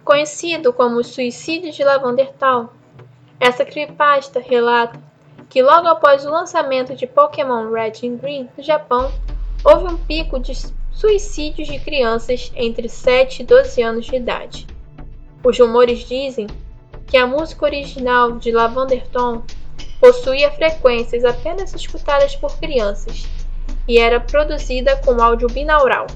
Conhecido 0.04 0.72
como 0.72 1.02
Suicídio 1.02 1.72
de 1.72 1.82
Lavender 1.82 2.32
Town, 2.34 2.68
essa 3.40 3.64
creepypasta 3.64 4.40
relata 4.40 5.00
que 5.48 5.62
logo 5.62 5.86
após 5.86 6.26
o 6.26 6.30
lançamento 6.30 6.96
de 6.96 7.06
Pokémon 7.06 7.70
Red 7.70 7.92
e 8.02 8.08
Green 8.08 8.48
no 8.56 8.62
Japão, 8.62 9.12
houve 9.64 9.86
um 9.86 9.96
pico 9.96 10.38
de 10.40 10.52
suicídios 10.90 11.68
de 11.68 11.78
crianças 11.78 12.52
entre 12.56 12.88
7 12.88 13.42
e 13.42 13.46
12 13.46 13.82
anos 13.82 14.06
de 14.06 14.16
idade. 14.16 14.73
Os 15.44 15.58
rumores 15.58 16.08
dizem 16.08 16.46
que 17.06 17.18
a 17.18 17.26
música 17.26 17.66
original 17.66 18.38
de 18.38 18.50
Lavender 18.50 19.06
Tom 19.08 19.42
possuía 20.00 20.50
frequências 20.50 21.22
apenas 21.22 21.74
escutadas 21.74 22.34
por 22.34 22.56
crianças 22.58 23.24
e 23.86 23.98
era 23.98 24.18
produzida 24.18 24.96
com 24.96 25.22
áudio 25.22 25.48
binaural, 25.48 26.06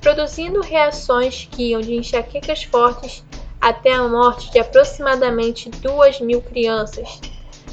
produzindo 0.00 0.62
reações 0.62 1.46
que 1.50 1.70
iam 1.70 1.82
de 1.82 1.94
enxaquecas 1.94 2.64
fortes 2.64 3.22
até 3.60 3.92
a 3.92 4.08
morte 4.08 4.50
de 4.50 4.58
aproximadamente 4.58 5.68
2 5.68 6.22
mil 6.22 6.40
crianças, 6.40 7.20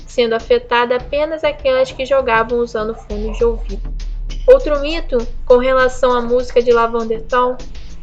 sendo 0.05 0.36
afetada 0.36 0.98
apenas 0.98 1.46
aquelas 1.46 1.89
que 1.89 2.05
jogavam 2.05 2.60
usando 2.60 2.96
fones 2.96 3.38
de 3.38 3.46
ouvido. 3.46 3.94
Outro 4.46 4.79
mito 4.82 5.25
com 5.46 5.58
relação 5.58 6.12
à 6.12 6.22
música 6.22 6.62
de 6.62 6.74
Lavender 6.74 7.22
Town 7.24 7.55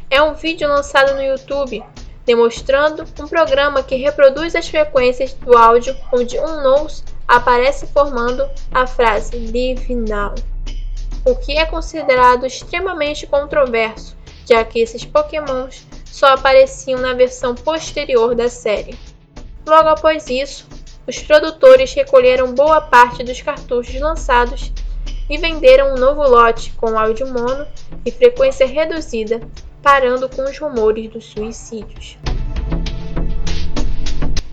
é 0.08 0.22
um 0.22 0.32
vídeo 0.32 0.66
lançado 0.68 1.14
no 1.14 1.22
YouTube 1.22 1.84
demonstrando 2.24 3.04
um 3.20 3.26
programa 3.26 3.82
que 3.82 3.96
reproduz 3.96 4.54
as 4.54 4.68
frequências 4.68 5.32
do 5.34 5.56
áudio 5.56 5.96
onde 6.12 6.38
um 6.38 6.62
nose 6.62 7.02
aparece 7.26 7.86
formando 7.86 8.48
a 8.70 8.86
frase 8.86 9.36
Live 9.36 9.94
Now, 9.94 10.34
o 11.24 11.34
que 11.36 11.56
é 11.56 11.64
considerado 11.66 12.46
extremamente 12.46 13.26
controverso, 13.26 14.16
já 14.48 14.64
que 14.64 14.80
esses 14.80 15.04
pokémons 15.04 15.86
só 16.04 16.26
apareciam 16.34 17.00
na 17.00 17.14
versão 17.14 17.54
posterior 17.54 18.34
da 18.34 18.48
série. 18.48 18.98
Logo 19.66 19.88
após 19.88 20.28
isso, 20.28 20.66
os 21.06 21.18
produtores 21.18 21.92
recolheram 21.94 22.54
boa 22.54 22.80
parte 22.80 23.24
dos 23.24 23.40
cartuchos 23.40 23.98
lançados 24.00 24.72
e 25.28 25.38
venderam 25.38 25.94
um 25.94 25.98
novo 25.98 26.22
lote 26.22 26.72
com 26.74 26.98
áudio 26.98 27.26
mono 27.26 27.66
e 28.04 28.10
frequência 28.10 28.66
reduzida, 28.66 29.40
parando 29.82 30.28
com 30.28 30.42
os 30.42 30.58
rumores 30.58 31.10
dos 31.10 31.24
suicídios. 31.24 32.16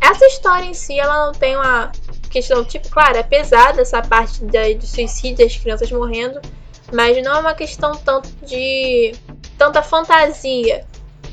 Essa 0.02 0.26
história 0.26 0.66
em 0.66 0.74
si, 0.74 1.00
ela 1.00 1.28
não 1.28 1.34
tem 1.34 1.56
uma 1.56 1.92
questão, 2.30 2.64
tipo, 2.64 2.90
claro, 2.90 3.18
é 3.18 3.24
pesada 3.24 3.82
essa 3.82 4.02
parte 4.02 4.44
do 4.44 4.86
suicídio, 4.86 5.46
das 5.46 5.56
crianças 5.56 5.92
morrendo, 5.92 6.42
mas 6.92 7.22
não 7.24 7.36
é 7.36 7.40
uma 7.40 7.54
questão 7.54 7.94
tanto 7.96 8.30
de 8.44 9.14
tanta 9.58 9.82
fantasia, 9.82 10.86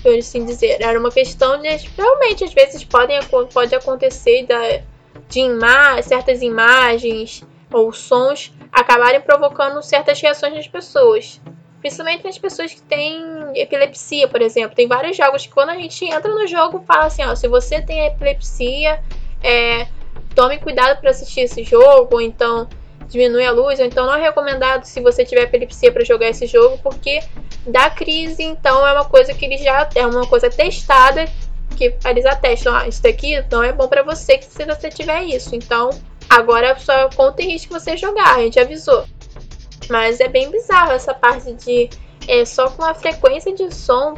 por 0.02 0.14
assim 0.14 0.44
dizer. 0.44 0.82
Era 0.82 0.98
uma 0.98 1.10
questão 1.10 1.60
de 1.60 1.68
realmente 1.96 2.44
às 2.44 2.52
vezes 2.52 2.84
podem 2.84 3.18
pode 3.52 3.74
acontecer 3.74 4.46
da, 4.46 4.80
de 5.28 5.40
ima 5.40 6.02
certas 6.02 6.42
imagens 6.42 7.42
ou 7.72 7.92
sons 7.92 8.52
acabarem 8.70 9.20
provocando 9.20 9.82
certas 9.82 10.20
reações 10.20 10.54
nas 10.54 10.68
pessoas. 10.68 11.40
Principalmente 11.80 12.24
nas 12.24 12.38
pessoas 12.38 12.72
que 12.72 12.82
têm 12.82 13.22
epilepsia, 13.54 14.26
por 14.28 14.40
exemplo. 14.42 14.74
Tem 14.74 14.88
vários 14.88 15.16
jogos 15.16 15.46
que 15.46 15.52
quando 15.52 15.70
a 15.70 15.74
gente 15.74 16.04
entra 16.04 16.32
no 16.32 16.46
jogo 16.46 16.82
fala 16.86 17.06
assim, 17.06 17.24
ó, 17.24 17.34
se 17.34 17.46
você 17.48 17.80
tem 17.80 18.06
epilepsia, 18.06 19.00
é, 19.42 19.86
tome 20.34 20.58
cuidado 20.58 21.00
para 21.00 21.10
assistir 21.10 21.40
esse 21.42 21.62
jogo, 21.62 22.08
ou 22.16 22.20
então 22.20 22.68
diminui 23.08 23.44
a 23.44 23.52
luz, 23.52 23.78
ou 23.78 23.86
então 23.86 24.04
não 24.04 24.14
é 24.14 24.22
recomendado 24.22 24.84
se 24.84 25.00
você 25.00 25.24
tiver 25.24 25.42
epilepsia 25.42 25.92
para 25.92 26.04
jogar 26.04 26.28
esse 26.28 26.46
jogo, 26.46 26.78
porque 26.82 27.20
dá 27.66 27.88
crise, 27.88 28.42
então 28.42 28.86
é 28.86 28.92
uma 28.92 29.04
coisa 29.04 29.32
que 29.32 29.44
eles 29.44 29.60
já 29.62 29.88
é 29.94 30.06
uma 30.06 30.26
coisa 30.26 30.50
testada 30.50 31.26
que 31.76 31.94
eles 32.04 32.24
atestam, 32.24 32.74
ah, 32.74 32.88
isso 32.88 33.02
daqui 33.02 33.44
não 33.50 33.62
é 33.62 33.72
bom 33.72 33.86
para 33.86 34.02
você 34.02 34.38
que 34.38 34.46
se 34.46 34.64
você 34.64 34.88
tiver 34.88 35.24
isso. 35.24 35.54
Então, 35.54 35.90
agora 36.28 36.76
só 36.78 37.08
conta 37.10 37.42
em 37.42 37.52
risco 37.52 37.72
você 37.72 37.96
jogar, 37.96 38.36
a 38.36 38.40
gente 38.40 38.58
avisou. 38.58 39.04
Mas 39.88 40.20
é 40.20 40.28
bem 40.28 40.50
bizarro 40.50 40.92
essa 40.92 41.14
parte 41.14 41.52
de 41.54 41.90
é, 42.28 42.44
só 42.44 42.68
com 42.68 42.84
a 42.84 42.94
frequência 42.94 43.54
de 43.54 43.72
som 43.74 44.14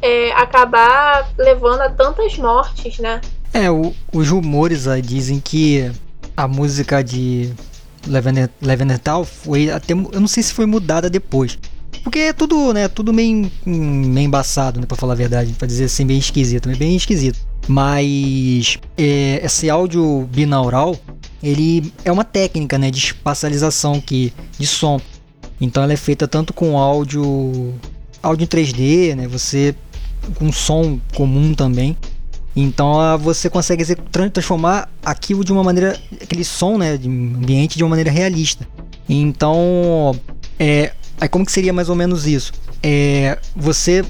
é, 0.00 0.32
acabar 0.32 1.28
levando 1.36 1.80
a 1.80 1.90
tantas 1.90 2.36
mortes, 2.38 2.98
né? 2.98 3.20
É, 3.52 3.70
o, 3.70 3.94
os 4.12 4.28
rumores 4.28 4.86
aí 4.86 5.02
dizem 5.02 5.40
que 5.40 5.90
a 6.36 6.46
música 6.46 7.02
de 7.02 7.52
Lavender 8.06 8.98
Tal 8.98 9.24
foi 9.24 9.70
até. 9.70 9.92
Eu 9.92 10.20
não 10.20 10.28
sei 10.28 10.42
se 10.42 10.52
foi 10.52 10.66
mudada 10.66 11.10
depois. 11.10 11.58
Porque 12.02 12.20
é 12.20 12.32
tudo, 12.32 12.72
né? 12.72 12.86
Tudo 12.88 13.12
meio, 13.12 13.50
meio 13.66 14.26
embaçado, 14.26 14.80
né? 14.80 14.86
Pra 14.86 14.96
falar 14.96 15.14
a 15.14 15.16
verdade. 15.16 15.52
Pra 15.52 15.66
dizer 15.66 15.84
assim, 15.84 16.06
bem 16.06 16.18
esquisito. 16.18 16.68
Bem 16.76 16.96
esquisito. 16.96 17.38
Mas 17.66 18.78
é, 18.96 19.44
esse 19.44 19.68
áudio 19.68 20.28
binaural, 20.30 20.96
ele 21.42 21.92
é 22.04 22.12
uma 22.12 22.24
técnica, 22.24 22.78
né? 22.78 22.90
De 22.90 22.98
espacialização 22.98 24.00
que, 24.00 24.32
de 24.58 24.66
som. 24.66 25.00
Então 25.60 25.82
ela 25.82 25.92
é 25.92 25.96
feita 25.96 26.28
tanto 26.28 26.52
com 26.52 26.78
áudio, 26.78 27.74
áudio 28.22 28.44
em 28.44 28.48
3D, 28.48 29.14
né? 29.14 29.28
Você 29.28 29.74
com 30.36 30.52
som 30.52 30.98
comum 31.14 31.54
também. 31.54 31.96
Então 32.54 33.16
você 33.18 33.48
consegue 33.48 33.84
transformar 34.10 34.88
aquilo 35.04 35.44
de 35.44 35.52
uma 35.52 35.62
maneira, 35.62 35.98
aquele 36.20 36.44
som, 36.44 36.76
né, 36.76 36.96
de 36.96 37.08
ambiente 37.08 37.76
de 37.76 37.84
uma 37.84 37.90
maneira 37.90 38.10
realista. 38.10 38.66
Então, 39.08 40.14
é, 40.58 40.92
aí 41.20 41.28
como 41.28 41.46
que 41.46 41.52
seria 41.52 41.72
mais 41.72 41.88
ou 41.88 41.94
menos 41.94 42.26
isso? 42.26 42.52
É, 42.82 43.38
você 43.54 44.04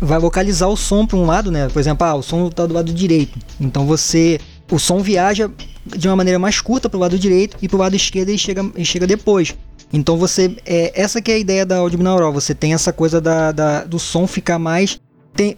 vai 0.00 0.18
localizar 0.18 0.68
o 0.68 0.76
som 0.76 1.06
para 1.06 1.18
um 1.18 1.26
lado, 1.26 1.50
né? 1.50 1.68
Por 1.68 1.78
exemplo, 1.78 2.06
ah, 2.06 2.14
o 2.14 2.22
som 2.22 2.48
está 2.48 2.66
do 2.66 2.74
lado 2.74 2.92
direito. 2.92 3.38
Então 3.60 3.86
você, 3.86 4.40
o 4.70 4.78
som 4.78 5.00
viaja 5.00 5.50
de 5.84 6.08
uma 6.08 6.16
maneira 6.16 6.38
mais 6.38 6.60
curta 6.60 6.88
para 6.88 6.96
o 6.96 7.00
lado 7.00 7.18
direito 7.18 7.56
e 7.60 7.68
para 7.68 7.76
o 7.76 7.80
lado 7.80 7.94
esquerdo 7.94 8.30
e 8.30 8.38
chega, 8.38 8.62
chega 8.82 9.06
depois. 9.06 9.54
Então 9.94 10.16
você, 10.16 10.56
é, 10.66 10.92
essa 11.00 11.22
que 11.22 11.30
é 11.30 11.36
a 11.36 11.38
ideia 11.38 11.64
da 11.64 11.76
áudio 11.76 11.98
binaural. 11.98 12.32
Você 12.32 12.52
tem 12.52 12.74
essa 12.74 12.92
coisa 12.92 13.20
da, 13.20 13.52
da 13.52 13.84
do 13.84 13.98
som 13.98 14.26
ficar 14.26 14.58
mais 14.58 15.00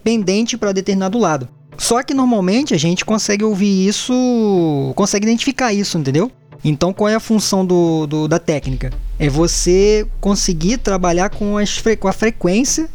pendente 0.05 0.59
para 0.59 0.73
determinado 0.73 1.19
lado. 1.19 1.49
Só 1.79 2.03
que 2.03 2.13
normalmente 2.13 2.75
a 2.75 2.79
gente 2.79 3.05
consegue 3.05 3.45
ouvir 3.45 3.89
isso, 3.89 4.93
consegue 4.95 5.27
identificar 5.27 5.73
isso, 5.73 5.97
entendeu? 5.97 6.31
Então 6.63 6.93
qual 6.93 7.09
é 7.09 7.15
a 7.15 7.21
função 7.21 7.65
do, 7.65 8.07
do 8.07 8.29
da 8.29 8.39
técnica? 8.39 8.93
É 9.19 9.29
você 9.29 10.07
conseguir 10.21 10.79
trabalhar 10.79 11.31
com, 11.31 11.57
as, 11.57 11.83
com 11.99 12.09
a 12.09 12.13
frequência 12.13 12.91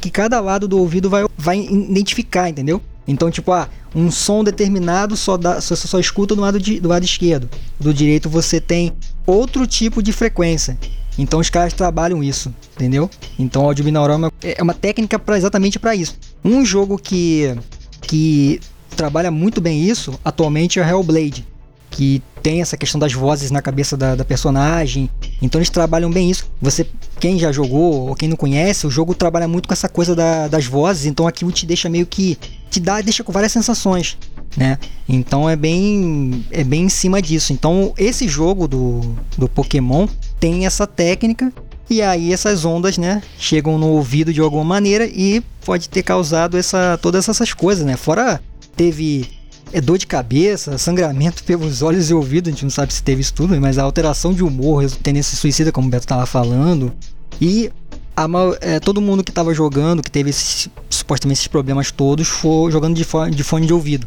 que 0.00 0.10
cada 0.10 0.40
lado 0.40 0.66
do 0.66 0.78
ouvido 0.78 1.10
vai, 1.10 1.26
vai 1.36 1.58
identificar, 1.58 2.48
entendeu? 2.48 2.80
Então, 3.08 3.30
tipo, 3.30 3.52
ah, 3.52 3.68
um 3.94 4.10
som 4.10 4.42
determinado 4.42 5.16
só, 5.16 5.36
dá, 5.36 5.60
só, 5.60 5.76
só 5.76 5.98
escuta 5.98 6.34
do 6.34 6.40
lado, 6.40 6.58
de, 6.58 6.80
do 6.80 6.88
lado 6.88 7.04
esquerdo. 7.04 7.48
Do 7.78 7.94
direito 7.94 8.28
você 8.28 8.60
tem 8.60 8.92
outro 9.26 9.66
tipo 9.66 10.02
de 10.02 10.12
frequência. 10.12 10.78
Então 11.18 11.40
os 11.40 11.50
caras 11.50 11.72
trabalham 11.72 12.22
isso, 12.22 12.54
entendeu? 12.74 13.10
Então 13.38 13.62
o 13.62 13.66
áudio 13.66 13.84
binaural 13.84 14.30
é 14.42 14.62
uma 14.62 14.74
técnica 14.74 15.18
pra, 15.18 15.36
exatamente 15.36 15.78
para 15.78 15.94
isso. 15.94 16.16
Um 16.44 16.64
jogo 16.64 16.98
que 16.98 17.54
que 18.02 18.60
trabalha 18.96 19.30
muito 19.30 19.60
bem 19.60 19.82
isso 19.82 20.18
atualmente 20.24 20.78
é 20.78 20.88
Hellblade, 20.88 21.46
que 21.90 22.22
tem 22.42 22.60
essa 22.60 22.76
questão 22.76 22.98
das 22.98 23.12
vozes 23.12 23.50
na 23.50 23.60
cabeça 23.60 23.96
da, 23.96 24.14
da, 24.14 24.24
personagem. 24.24 25.10
Então 25.42 25.58
eles 25.58 25.70
trabalham 25.70 26.10
bem 26.10 26.30
isso. 26.30 26.48
Você, 26.60 26.86
quem 27.18 27.38
já 27.38 27.50
jogou 27.50 28.08
ou 28.08 28.14
quem 28.14 28.28
não 28.28 28.36
conhece, 28.36 28.86
o 28.86 28.90
jogo 28.90 29.14
trabalha 29.14 29.48
muito 29.48 29.66
com 29.66 29.74
essa 29.74 29.88
coisa 29.88 30.14
da, 30.14 30.46
das 30.46 30.66
vozes. 30.66 31.06
Então 31.06 31.26
aquilo 31.26 31.50
te 31.50 31.66
deixa 31.66 31.88
meio 31.88 32.06
que 32.06 32.38
te 32.70 32.78
dá, 32.78 33.00
deixa 33.00 33.24
com 33.24 33.32
várias 33.32 33.52
sensações, 33.52 34.16
né? 34.56 34.78
Então 35.08 35.48
é 35.48 35.54
bem, 35.54 36.44
é 36.50 36.64
bem 36.64 36.84
em 36.84 36.88
cima 36.88 37.20
disso. 37.20 37.52
Então 37.52 37.92
esse 37.96 38.26
jogo 38.26 38.66
do, 38.66 39.00
do 39.36 39.48
Pokémon 39.48 40.06
tem 40.40 40.66
essa 40.66 40.86
técnica 40.86 41.52
e 41.88 42.02
aí 42.02 42.32
essas 42.32 42.64
ondas, 42.64 42.98
né, 42.98 43.22
chegam 43.38 43.78
no 43.78 43.88
ouvido 43.88 44.32
de 44.32 44.40
alguma 44.40 44.64
maneira 44.64 45.06
e 45.06 45.42
pode 45.64 45.88
ter 45.88 46.02
causado 46.02 46.56
essa 46.56 46.98
todas 47.00 47.28
essas 47.28 47.52
coisas, 47.52 47.84
né? 47.84 47.96
Fora 47.96 48.40
teve 48.76 49.28
é 49.72 49.80
dor 49.80 49.98
de 49.98 50.06
cabeça, 50.06 50.78
sangramento 50.78 51.42
pelos 51.44 51.82
olhos 51.82 52.10
e 52.10 52.14
ouvidos, 52.14 52.48
a 52.48 52.52
gente 52.52 52.64
não 52.64 52.70
sabe 52.70 52.92
se 52.92 53.02
teve 53.02 53.20
isso 53.20 53.34
tudo, 53.34 53.60
mas 53.60 53.78
a 53.78 53.82
alteração 53.82 54.32
de 54.32 54.42
humor, 54.42 54.88
tendência 55.02 55.36
suicida, 55.36 55.72
como 55.72 55.88
o 55.88 55.90
Beto 55.90 56.04
estava 56.04 56.26
falando, 56.26 56.92
e 57.40 57.70
a, 58.16 58.26
é, 58.60 58.80
todo 58.80 59.00
mundo 59.00 59.22
que 59.22 59.30
estava 59.30 59.52
jogando, 59.52 60.02
que 60.02 60.10
teve 60.10 60.30
esses, 60.30 60.68
supostamente 60.88 61.40
esses 61.40 61.48
problemas 61.48 61.90
todos, 61.90 62.28
foi 62.28 62.70
jogando 62.70 62.94
de, 62.94 63.04
fone, 63.04 63.34
de 63.34 63.44
fone 63.44 63.66
de 63.66 63.74
ouvido. 63.74 64.06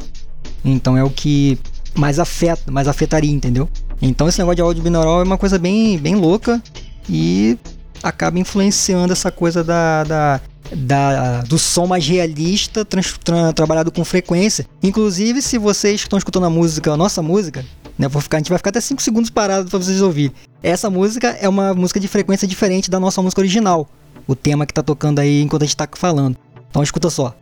Então 0.63 0.97
é 0.97 1.03
o 1.03 1.09
que 1.09 1.57
mais 1.95 2.19
afeta, 2.19 2.71
mais 2.71 2.87
afetaria, 2.87 3.31
entendeu? 3.31 3.69
Então 4.01 4.27
esse 4.27 4.39
negócio 4.39 4.55
de 4.55 4.61
áudio 4.61 4.83
binaural 4.83 5.21
é 5.21 5.23
uma 5.23 5.37
coisa 5.37 5.57
bem, 5.57 5.97
bem 5.97 6.15
louca 6.15 6.61
e 7.09 7.57
acaba 8.01 8.39
influenciando 8.39 9.11
essa 9.11 9.31
coisa 9.31 9.63
da, 9.63 10.03
da, 10.03 10.41
da 10.75 11.41
do 11.41 11.57
som 11.57 11.85
mais 11.85 12.07
realista, 12.07 12.85
trans, 12.85 13.17
tra, 13.23 13.51
trabalhado 13.53 13.91
com 13.91 14.03
frequência. 14.05 14.65
Inclusive, 14.81 15.41
se 15.41 15.57
vocês 15.57 16.01
estão 16.01 16.17
escutando 16.17 16.45
a 16.45 16.49
música, 16.49 16.91
a 16.93 16.97
nossa 16.97 17.21
música, 17.21 17.65
né, 17.97 18.07
vou 18.07 18.21
ficar, 18.21 18.37
a 18.37 18.39
gente 18.39 18.49
vai 18.49 18.57
ficar 18.57 18.69
até 18.69 18.79
5 18.79 19.01
segundos 19.01 19.29
parado 19.29 19.69
para 19.69 19.79
vocês 19.79 20.01
ouvirem. 20.01 20.31
Essa 20.63 20.89
música 20.89 21.29
é 21.41 21.49
uma 21.49 21.73
música 21.73 21.99
de 21.99 22.07
frequência 22.07 22.47
diferente 22.47 22.89
da 22.89 22.99
nossa 22.99 23.21
música 23.21 23.41
original. 23.41 23.87
O 24.25 24.35
tema 24.35 24.65
que 24.65 24.73
tá 24.73 24.83
tocando 24.83 25.19
aí 25.19 25.41
enquanto 25.41 25.63
a 25.63 25.65
gente 25.65 25.75
tá 25.75 25.87
falando. 25.91 26.37
Então 26.69 26.83
escuta 26.83 27.09
só. 27.09 27.35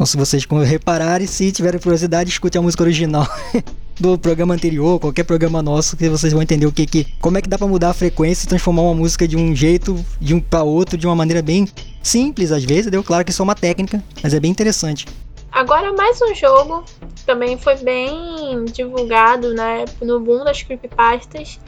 Então, 0.00 0.06
se 0.06 0.16
vocês 0.16 0.46
repararem, 0.66 1.26
se 1.26 1.52
tiverem 1.52 1.78
curiosidade, 1.78 2.30
escute 2.30 2.56
a 2.56 2.62
música 2.62 2.82
original 2.82 3.26
do 4.00 4.16
programa 4.18 4.54
anterior, 4.54 4.98
qualquer 4.98 5.24
programa 5.24 5.62
nosso, 5.62 5.94
que 5.94 6.08
vocês 6.08 6.32
vão 6.32 6.40
entender 6.40 6.64
o 6.64 6.72
que 6.72 6.86
que, 6.86 7.06
como 7.20 7.36
é 7.36 7.42
que 7.42 7.48
dá 7.50 7.58
para 7.58 7.66
mudar 7.66 7.90
a 7.90 7.92
frequência 7.92 8.46
e 8.46 8.48
transformar 8.48 8.80
uma 8.80 8.94
música 8.94 9.28
de 9.28 9.36
um 9.36 9.54
jeito, 9.54 10.02
de 10.18 10.32
um 10.32 10.40
para 10.40 10.62
outro, 10.62 10.96
de 10.96 11.06
uma 11.06 11.14
maneira 11.14 11.42
bem 11.42 11.68
simples 12.02 12.50
às 12.50 12.64
vezes, 12.64 12.90
deu 12.90 13.04
claro 13.04 13.26
que 13.26 13.30
isso 13.30 13.42
é 13.42 13.44
uma 13.44 13.54
técnica, 13.54 14.02
mas 14.22 14.32
é 14.32 14.40
bem 14.40 14.50
interessante. 14.50 15.04
Agora 15.52 15.92
mais 15.92 16.18
um 16.22 16.34
jogo, 16.34 16.82
também 17.26 17.58
foi 17.58 17.76
bem 17.76 18.64
divulgado 18.72 19.52
né, 19.52 19.84
no 20.00 20.18
boom 20.18 20.44
das 20.44 20.62
creepypastas, 20.62 21.60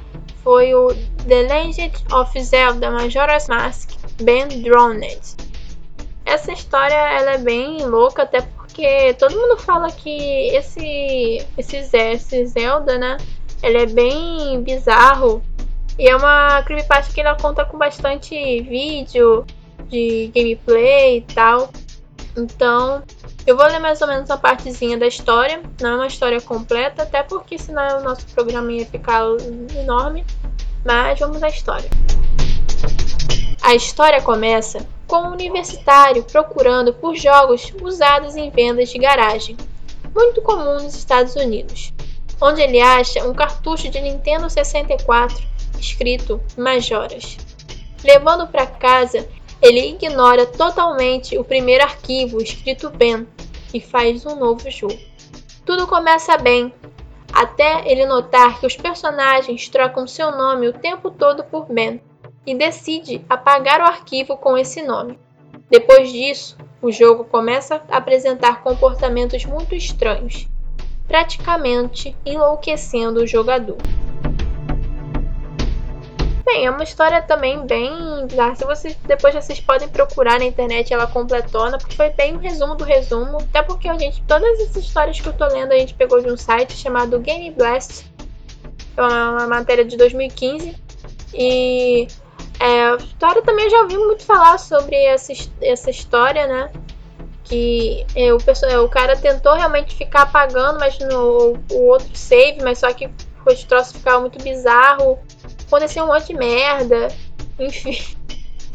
foi 0.42 0.75
o 0.75 0.95
The 1.29 1.42
Legend 1.42 1.92
of 2.11 2.42
Zelda 2.42 2.90
Majora's 2.90 3.47
Mask 3.47 3.90
Ben 4.23 4.49
Drowned. 4.62 5.52
Essa 6.24 6.52
história 6.52 6.94
ela 6.94 7.32
é 7.32 7.38
bem 7.38 7.85
louca, 7.85 8.22
até 8.22 8.40
porque 8.40 9.14
todo 9.18 9.35
mundo 9.35 9.56
fala 9.58 9.90
que 9.90 10.48
esse, 10.54 11.44
esse, 11.58 11.76
esse 11.76 12.46
Zelda, 12.46 12.96
né, 12.96 13.16
ele 13.62 13.78
é 13.78 13.87
bem 13.87 14.62
bizarro. 14.62 15.42
E 15.98 16.08
é 16.08 16.16
uma 16.16 16.62
creepypasta 16.62 17.12
que 17.12 17.20
ela 17.20 17.37
conta 17.37 17.64
com 17.64 17.76
bastante 17.76 18.35
vídeo 18.62 19.44
de 19.88 20.30
gameplay 20.35 21.18
e 21.18 21.20
tal. 21.22 21.70
Então, 22.37 23.02
eu 23.46 23.56
vou 23.56 23.66
ler 23.66 23.78
mais 23.78 24.00
ou 24.00 24.08
menos 24.08 24.30
uma 24.30 24.38
partezinha 24.38 24.96
da 24.96 25.06
história, 25.06 25.61
não 25.80 25.90
é 25.90 25.94
uma 25.96 26.06
história 26.06 26.40
completa, 26.40 27.02
até 27.02 27.22
porque 27.22 27.58
senão 27.58 28.00
o 28.00 28.02
nosso 28.02 28.26
programa 28.28 28.72
ia 28.72 28.87
ficar 28.87 29.22
enorme. 29.76 30.24
Mas 30.85 31.20
vamos 31.20 31.42
à 31.42 31.48
história. 31.48 31.90
A 33.62 33.77
história 33.77 34.20
começa 34.20 34.85
com 35.07 35.18
um 35.18 35.31
universitário 35.31 36.25
procurando 36.25 36.92
por 36.92 37.14
jogos 37.14 37.72
usados 37.81 38.35
em 38.35 38.51
vendas 38.51 38.90
de 38.90 38.98
garagem, 38.98 39.57
muito 40.12 40.42
comum 40.42 40.75
nos 40.75 40.96
Estados 40.96 41.37
Unidos, 41.37 41.92
onde 42.40 42.61
ele 42.61 42.81
acha 42.81 43.25
um 43.25 43.33
cartucho 43.33 43.88
de 43.88 44.01
Nintendo 44.01 44.51
64 44.51 45.40
escrito 45.79 46.40
Majoras. 46.57 47.37
Levando 48.03 48.48
para 48.48 48.66
casa, 48.66 49.29
ele 49.62 49.90
ignora 49.90 50.44
totalmente 50.44 51.38
o 51.38 51.44
primeiro 51.44 51.85
arquivo 51.85 52.42
escrito 52.42 52.90
Ben 52.90 53.29
e 53.72 53.81
faz 53.81 54.27
um 54.27 54.35
novo 54.35 54.68
jogo. 54.72 54.98
Tudo 55.64 55.87
começa 55.87 56.37
bem, 56.37 56.75
até 57.33 57.88
ele 57.88 58.07
notar 58.07 58.59
que 58.59 58.66
os 58.66 58.77
personagens 58.77 59.68
trocam 59.68 60.05
seu 60.05 60.33
nome 60.33 60.66
o 60.66 60.72
tempo 60.72 61.12
todo 61.12 61.44
por 61.44 61.72
Ben 61.72 62.01
e 62.46 62.55
decide 62.55 63.24
apagar 63.28 63.81
o 63.81 63.85
arquivo 63.85 64.37
com 64.37 64.57
esse 64.57 64.83
nome. 64.83 65.18
Depois 65.70 66.11
disso, 66.12 66.57
o 66.81 66.90
jogo 66.90 67.24
começa 67.24 67.83
a 67.88 67.96
apresentar 67.96 68.62
comportamentos 68.62 69.44
muito 69.44 69.74
estranhos, 69.74 70.48
praticamente 71.07 72.16
enlouquecendo 72.26 73.20
o 73.20 73.26
jogador. 73.26 73.78
Bem, 76.44 76.66
é 76.66 76.70
uma 76.70 76.83
história 76.83 77.22
também 77.22 77.64
bem 77.64 78.26
bizarra. 78.26 78.57
Se 78.57 78.64
vocês 78.64 78.96
depois 79.07 79.35
vocês 79.35 79.61
podem 79.61 79.88
procurar 79.88 80.38
na 80.38 80.44
internet 80.44 80.92
ela 80.92 81.07
completona, 81.07 81.78
porque 81.78 81.94
foi 81.94 82.11
bem 82.11 82.35
um 82.35 82.38
resumo 82.38 82.74
do 82.74 82.85
resumo. 82.85 83.38
Até 83.38 83.62
porque 83.62 83.88
a 83.88 83.96
gente, 83.96 84.22
todas 84.24 84.61
essas 84.61 84.85
histórias 84.85 85.20
que 85.20 85.28
eu 85.28 85.33
tô 85.33 85.46
lendo 85.46 85.72
a 85.72 85.78
gente 85.78 85.94
pegou 85.94 86.20
de 86.20 86.31
um 86.31 86.37
site 86.37 86.74
chamado 86.74 87.18
Game 87.20 87.50
Blast. 87.52 88.05
É 88.96 89.02
uma 89.02 89.46
matéria 89.46 89.85
de 89.85 89.96
2015. 89.96 90.76
E 91.33 92.09
é, 92.62 92.90
a 92.90 92.96
história 92.96 93.42
também 93.42 93.64
eu 93.64 93.70
já 93.70 93.81
ouvi 93.83 93.96
muito 93.96 94.25
falar 94.25 94.59
sobre 94.59 94.96
essa, 94.96 95.33
essa 95.61 95.90
história, 95.90 96.46
né? 96.46 96.70
Que 97.44 98.07
é, 98.14 98.33
o, 98.33 98.38
é, 98.68 98.79
o 98.79 98.88
cara 98.88 99.16
tentou 99.16 99.55
realmente 99.55 99.94
ficar 99.94 100.22
apagando, 100.22 100.79
mas 100.79 100.98
no 100.98 101.59
o 101.70 101.87
outro 101.88 102.16
save, 102.16 102.62
mas 102.62 102.79
só 102.79 102.92
que 102.92 103.07
o 103.07 103.66
troço 103.66 103.94
ficava 103.94 104.20
muito 104.20 104.42
bizarro 104.42 105.18
aconteceu 105.72 106.05
um 106.05 106.09
monte 106.09 106.27
de 106.29 106.35
merda. 106.35 107.09
Enfim, 107.59 107.98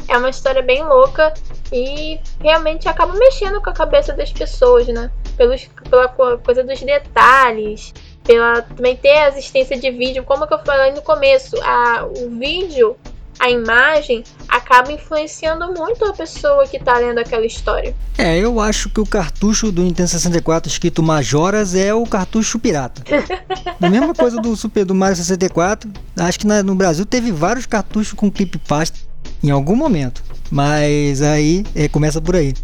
é 0.08 0.18
uma 0.18 0.30
história 0.30 0.62
bem 0.62 0.82
louca 0.82 1.32
e 1.72 2.20
realmente 2.40 2.88
acaba 2.88 3.12
mexendo 3.14 3.60
com 3.62 3.70
a 3.70 3.74
cabeça 3.74 4.12
das 4.12 4.32
pessoas, 4.32 4.86
né? 4.88 5.10
Pelos, 5.36 5.68
pela 5.88 6.08
coisa 6.08 6.64
dos 6.64 6.80
detalhes, 6.80 7.94
pela 8.24 8.62
também 8.62 8.96
ter 8.96 9.16
a 9.16 9.28
existência 9.28 9.78
de 9.78 9.90
vídeo, 9.90 10.24
como 10.24 10.46
que 10.46 10.54
eu 10.54 10.58
falei 10.64 10.92
no 10.92 11.02
começo, 11.02 11.56
a, 11.62 12.04
o 12.04 12.30
vídeo 12.30 12.96
a 13.38 13.50
imagem 13.50 14.24
acaba 14.48 14.92
influenciando 14.92 15.72
muito 15.72 16.04
a 16.04 16.12
pessoa 16.12 16.66
que 16.66 16.76
está 16.76 16.98
lendo 16.98 17.18
aquela 17.18 17.46
história. 17.46 17.94
É, 18.16 18.38
eu 18.38 18.60
acho 18.60 18.90
que 18.90 19.00
o 19.00 19.06
cartucho 19.06 19.70
do 19.70 19.82
Nintendo 19.82 20.08
64 20.08 20.70
escrito 20.70 21.02
Majoras 21.02 21.74
é 21.74 21.94
o 21.94 22.04
cartucho 22.04 22.58
pirata. 22.58 23.02
a 23.80 23.90
mesma 23.90 24.14
coisa 24.14 24.40
do 24.40 24.54
Super 24.56 24.84
do 24.84 24.94
Mario 24.94 25.16
64. 25.16 25.90
Acho 26.16 26.38
que 26.38 26.46
na, 26.46 26.62
no 26.62 26.74
Brasil 26.74 27.06
teve 27.06 27.30
vários 27.30 27.66
cartuchos 27.66 28.12
com 28.12 28.30
clip 28.30 28.58
pasta 28.58 28.98
em 29.42 29.50
algum 29.50 29.76
momento. 29.76 30.22
Mas 30.50 31.22
aí 31.22 31.64
é, 31.74 31.88
começa 31.88 32.20
por 32.20 32.34
aí. 32.34 32.54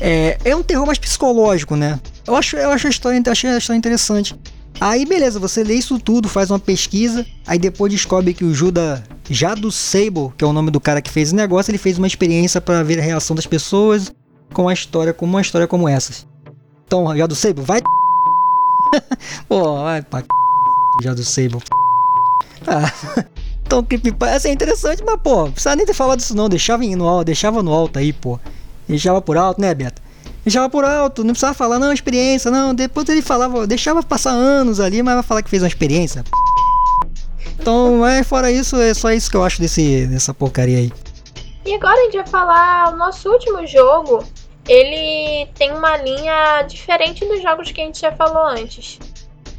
É, 0.00 0.38
é 0.44 0.56
um 0.56 0.62
terror 0.62 0.86
mais 0.86 0.98
psicológico, 0.98 1.76
né? 1.76 1.98
Eu 2.26 2.36
acho, 2.36 2.56
eu 2.56 2.70
acho 2.70 2.86
a 2.86 2.90
história, 2.90 3.22
achei 3.30 3.50
a 3.50 3.58
história 3.58 3.78
interessante. 3.78 4.34
Aí 4.80 5.04
beleza, 5.04 5.40
você 5.40 5.64
lê 5.64 5.74
isso 5.74 5.98
tudo, 5.98 6.28
faz 6.28 6.50
uma 6.50 6.58
pesquisa, 6.58 7.26
aí 7.46 7.58
depois 7.58 7.92
descobre 7.92 8.32
que 8.32 8.44
o 8.44 8.54
Judas 8.54 9.02
Jado 9.28 9.72
Sable, 9.72 10.32
que 10.36 10.44
é 10.44 10.46
o 10.46 10.52
nome 10.52 10.70
do 10.70 10.80
cara 10.80 11.02
que 11.02 11.10
fez 11.10 11.32
o 11.32 11.36
negócio, 11.36 11.70
ele 11.70 11.78
fez 11.78 11.98
uma 11.98 12.06
experiência 12.06 12.60
para 12.60 12.82
ver 12.82 13.00
a 13.00 13.02
reação 13.02 13.34
das 13.34 13.46
pessoas 13.46 14.12
com 14.52 14.68
a 14.68 14.72
história 14.72 15.12
como 15.12 15.34
uma 15.34 15.40
história 15.40 15.66
como 15.66 15.88
essas. 15.88 16.26
Então, 16.86 17.16
Jado 17.16 17.34
Sable, 17.34 17.62
vai 17.62 17.80
Pô, 19.48 19.82
vai 19.82 20.02
pra 20.02 20.22
Jado 21.02 21.24
Sable. 21.24 21.62
Ah. 22.66 22.92
Então, 23.68 23.86
essa 24.28 24.48
é 24.48 24.50
interessante, 24.50 25.04
mas 25.04 25.20
pô, 25.20 25.50
precisava 25.50 25.76
nem 25.76 25.84
ter 25.84 25.92
falado 25.92 26.20
isso 26.20 26.34
não, 26.34 26.48
deixava 26.48 26.82
no 26.82 27.22
deixava 27.22 27.62
no 27.62 27.70
alto 27.70 27.98
aí, 27.98 28.14
pô. 28.14 28.40
Deixava 28.88 29.20
por 29.20 29.36
alto, 29.36 29.60
né, 29.60 29.74
Beto? 29.74 30.00
Deixava 30.48 30.68
por 30.68 30.84
alto, 30.84 31.22
não 31.22 31.30
precisava 31.30 31.54
falar, 31.54 31.78
não, 31.78 31.92
experiência, 31.92 32.50
não. 32.50 32.74
Depois 32.74 33.08
ele 33.08 33.22
falava, 33.22 33.66
deixava 33.66 34.02
passar 34.02 34.30
anos 34.30 34.80
ali, 34.80 35.02
mas 35.02 35.14
vai 35.14 35.22
falar 35.22 35.42
que 35.42 35.50
fez 35.50 35.62
uma 35.62 35.68
experiência. 35.68 36.24
Então, 37.58 38.06
é, 38.06 38.22
fora 38.22 38.50
isso, 38.50 38.76
é 38.76 38.94
só 38.94 39.12
isso 39.12 39.30
que 39.30 39.36
eu 39.36 39.44
acho 39.44 39.60
desse, 39.60 40.06
dessa 40.06 40.32
porcaria 40.32 40.78
aí. 40.78 40.92
E 41.66 41.74
agora 41.74 42.00
a 42.00 42.04
gente 42.04 42.16
vai 42.16 42.26
falar 42.26 42.92
o 42.92 42.96
nosso 42.96 43.30
último 43.30 43.66
jogo. 43.66 44.24
Ele 44.66 45.46
tem 45.54 45.72
uma 45.72 45.96
linha 45.98 46.62
diferente 46.62 47.24
dos 47.26 47.42
jogos 47.42 47.70
que 47.70 47.80
a 47.80 47.84
gente 47.84 48.00
já 48.00 48.12
falou 48.12 48.46
antes. 48.46 48.98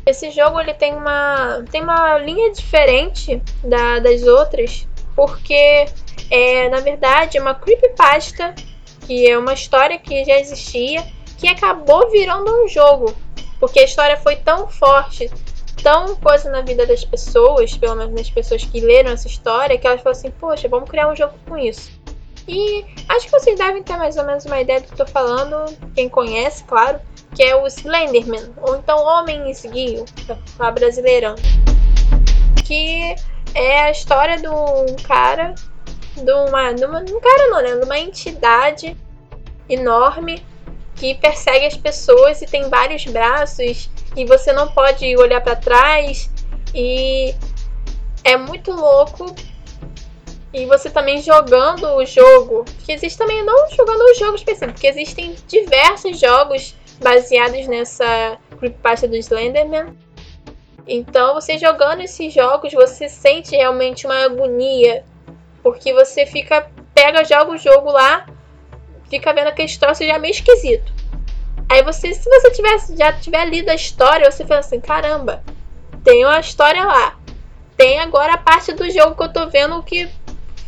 Esse 0.05 0.31
jogo 0.31 0.59
ele 0.59 0.73
tem 0.73 0.95
uma, 0.95 1.63
tem 1.71 1.83
uma 1.83 2.17
linha 2.17 2.51
diferente 2.51 3.41
da, 3.63 3.99
das 3.99 4.23
outras, 4.23 4.87
porque 5.15 5.85
é 6.31 6.69
na 6.69 6.79
verdade 6.79 7.39
uma 7.39 7.53
creepypasta 7.53 8.55
que 9.09 9.27
é 9.27 9.35
uma 9.35 9.53
história 9.53 9.97
que 9.97 10.23
já 10.23 10.37
existia, 10.37 11.03
que 11.35 11.47
acabou 11.47 12.11
virando 12.11 12.63
um 12.63 12.67
jogo. 12.67 13.15
Porque 13.59 13.79
a 13.79 13.83
história 13.83 14.15
foi 14.17 14.35
tão 14.35 14.67
forte, 14.67 15.31
tão 15.81 16.15
coisa 16.17 16.51
na 16.51 16.61
vida 16.61 16.85
das 16.85 17.03
pessoas, 17.03 17.75
pelo 17.75 17.95
menos 17.95 18.13
das 18.13 18.29
pessoas 18.29 18.63
que 18.63 18.79
leram 18.79 19.09
essa 19.09 19.25
história, 19.25 19.79
que 19.79 19.87
elas 19.87 20.01
falaram 20.03 20.19
assim: 20.19 20.29
Poxa, 20.29 20.69
vamos 20.69 20.87
criar 20.87 21.11
um 21.11 21.15
jogo 21.15 21.33
com 21.47 21.57
isso. 21.57 21.89
E 22.47 22.85
acho 23.07 23.25
que 23.25 23.31
vocês 23.31 23.57
devem 23.57 23.81
ter 23.81 23.97
mais 23.97 24.15
ou 24.15 24.25
menos 24.25 24.45
uma 24.45 24.61
ideia 24.61 24.79
do 24.79 24.85
que 24.85 24.93
eu 24.93 25.05
tô 25.07 25.11
falando, 25.11 25.75
quem 25.95 26.07
conhece, 26.07 26.63
claro, 26.65 26.99
que 27.33 27.41
é 27.41 27.55
o 27.55 27.65
Slenderman, 27.65 28.53
ou 28.61 28.75
então 28.75 29.03
Homem 29.03 29.49
Esguio, 29.49 30.05
pra 30.55 30.69
brasileirão. 30.69 31.33
Que 32.63 33.15
é 33.55 33.81
a 33.81 33.89
história 33.89 34.37
de 34.37 34.47
um 34.47 34.95
cara 35.07 35.55
de 36.23 36.31
uma, 36.31 36.73
de 36.73 36.85
uma 36.85 36.99
um 36.99 37.19
cara 37.19 37.49
não, 37.49 37.61
né? 37.61 37.75
De 37.75 37.85
uma 37.85 37.99
entidade 37.99 38.95
enorme 39.67 40.43
que 40.95 41.15
persegue 41.15 41.65
as 41.65 41.77
pessoas 41.77 42.41
e 42.41 42.45
tem 42.45 42.69
vários 42.69 43.05
braços 43.05 43.89
e 44.15 44.25
você 44.25 44.51
não 44.51 44.67
pode 44.67 45.15
olhar 45.17 45.41
para 45.41 45.55
trás 45.55 46.29
e 46.75 47.33
é 48.23 48.35
muito 48.35 48.71
louco. 48.71 49.33
E 50.51 50.65
você 50.65 50.89
também 50.89 51.21
jogando 51.21 51.85
o 51.95 52.05
jogo, 52.05 52.65
que 52.83 52.91
existe 52.91 53.17
também 53.17 53.45
não 53.45 53.69
jogando 53.69 54.01
o 54.01 54.15
jogo 54.15 54.35
específico, 54.35 54.73
porque 54.73 54.87
existem 54.87 55.35
diversos 55.47 56.19
jogos 56.19 56.75
baseados 56.99 57.67
nessa 57.67 58.37
creepypasta 58.57 59.07
do 59.07 59.15
Slenderman. 59.15 59.95
Então, 60.87 61.35
você 61.35 61.57
jogando 61.59 62.01
esses 62.01 62.33
jogos, 62.33 62.73
você 62.73 63.07
sente 63.07 63.55
realmente 63.55 64.07
uma 64.07 64.25
agonia 64.25 65.05
porque 65.61 65.93
você 65.93 66.25
fica, 66.25 66.69
pega, 66.93 67.23
joga 67.23 67.51
o 67.51 67.57
jogo 67.57 67.91
lá, 67.91 68.25
fica 69.09 69.33
vendo 69.33 69.47
aquele 69.47 69.77
troço 69.77 70.05
já 70.05 70.17
meio 70.19 70.31
esquisito. 70.31 70.91
Aí 71.69 71.83
você, 71.83 72.13
se 72.13 72.27
você 72.27 72.51
tivesse, 72.51 72.97
já 72.97 73.13
tiver 73.13 73.45
lido 73.45 73.69
a 73.69 73.75
história, 73.75 74.29
você 74.29 74.45
fala 74.45 74.61
assim, 74.61 74.79
caramba, 74.79 75.43
tem 76.03 76.25
uma 76.25 76.39
história 76.39 76.83
lá. 76.83 77.17
Tem 77.77 77.99
agora 77.99 78.33
a 78.33 78.37
parte 78.37 78.73
do 78.73 78.89
jogo 78.89 79.15
que 79.15 79.23
eu 79.23 79.31
tô 79.31 79.47
vendo 79.47 79.77
o 79.77 79.83
que 79.83 80.09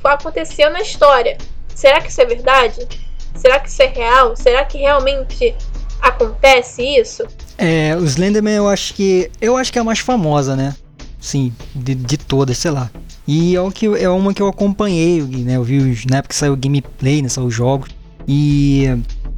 aconteceu 0.03 0.69
na 0.69 0.81
história. 0.81 1.37
Será 1.73 1.99
que 1.99 2.09
isso 2.09 2.21
é 2.21 2.25
verdade? 2.25 2.87
Será 3.35 3.59
que 3.59 3.69
isso 3.69 3.81
é 3.81 3.87
real? 3.87 4.35
Será 4.35 4.63
que 4.63 4.77
realmente 4.77 5.55
acontece 6.01 6.83
isso? 6.83 7.25
É, 7.57 7.95
o 7.95 8.03
Slenderman 8.05 8.55
eu 8.55 8.67
acho 8.67 8.93
que. 8.93 9.31
Eu 9.41 9.57
acho 9.57 9.71
que 9.71 9.79
é 9.79 9.81
a 9.81 9.85
mais 9.85 9.99
famosa, 9.99 10.55
né? 10.55 10.75
Sim, 11.19 11.53
de, 11.73 11.95
de 11.95 12.17
todas, 12.17 12.57
sei 12.57 12.71
lá. 12.71 12.89
E 13.31 13.55
é, 13.55 13.61
o 13.61 13.71
que, 13.71 13.85
é 13.85 14.09
uma 14.09 14.33
que 14.33 14.41
eu 14.41 14.47
acompanhei, 14.49 15.21
né? 15.21 15.55
Eu 15.55 15.63
vi 15.63 15.77
na 16.09 16.17
época 16.17 16.33
que 16.33 16.35
saiu 16.35 16.51
o 16.51 16.57
gameplay, 16.57 17.21
né? 17.21 17.29
Saiu 17.29 17.47
os 17.47 17.53
jogos. 17.53 17.89
E 18.27 18.83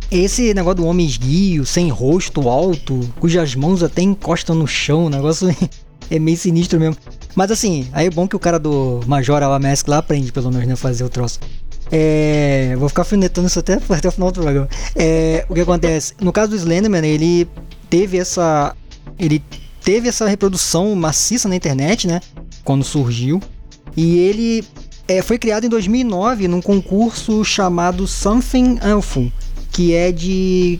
esse 0.10 0.52
negócio 0.52 0.78
do 0.78 0.88
homem 0.88 1.06
esguio, 1.06 1.64
sem 1.64 1.90
rosto 1.90 2.50
alto, 2.50 3.08
cujas 3.20 3.54
mãos 3.54 3.84
até 3.84 4.02
encostam 4.02 4.56
no 4.56 4.66
chão, 4.66 5.06
o 5.06 5.10
negócio 5.12 5.56
é 6.10 6.18
meio 6.18 6.36
sinistro 6.36 6.80
mesmo. 6.80 6.98
Mas 7.36 7.52
assim, 7.52 7.88
aí 7.94 8.08
é 8.08 8.10
bom 8.10 8.28
que 8.28 8.36
o 8.36 8.40
cara 8.40 8.58
do 8.58 9.02
Major 9.06 9.44
Alamesk 9.44 9.88
lá 9.88 10.00
aprende 10.00 10.32
pelo 10.32 10.50
menos 10.50 10.68
né, 10.68 10.76
fazer 10.76 11.04
o 11.04 11.10
troço. 11.10 11.40
É, 11.92 12.76
vou 12.80 12.90
ficar 12.90 13.04
finetando 13.04 13.46
isso 13.46 13.60
até, 13.60 13.74
até 13.94 14.08
o 14.08 14.12
final 14.12 14.32
do 14.32 14.42
programa. 14.42 14.68
É, 14.96 15.46
o 15.48 15.54
que 15.54 15.62
acontece? 15.62 16.16
No 16.20 16.34
caso 16.34 16.50
do 16.50 16.56
Slenderman, 16.56 17.06
ele 17.06 17.48
teve 17.92 18.18
essa. 18.18 18.76
Ele 19.20 19.40
teve 19.84 20.10
essa 20.10 20.28
reprodução 20.28 20.96
maciça 20.96 21.48
na 21.48 21.56
internet, 21.56 22.08
né? 22.08 22.22
Quando 22.64 22.84
surgiu. 22.84 23.40
E 23.96 24.18
ele 24.18 24.64
é, 25.08 25.22
foi 25.22 25.38
criado 25.38 25.66
em 25.66 25.70
2009 25.70 26.48
num 26.48 26.62
concurso 26.62 27.44
chamado 27.44 28.08
Something 28.08 28.80
Awful, 28.82 29.32
que 29.72 29.94
é 29.94 30.12
de. 30.12 30.80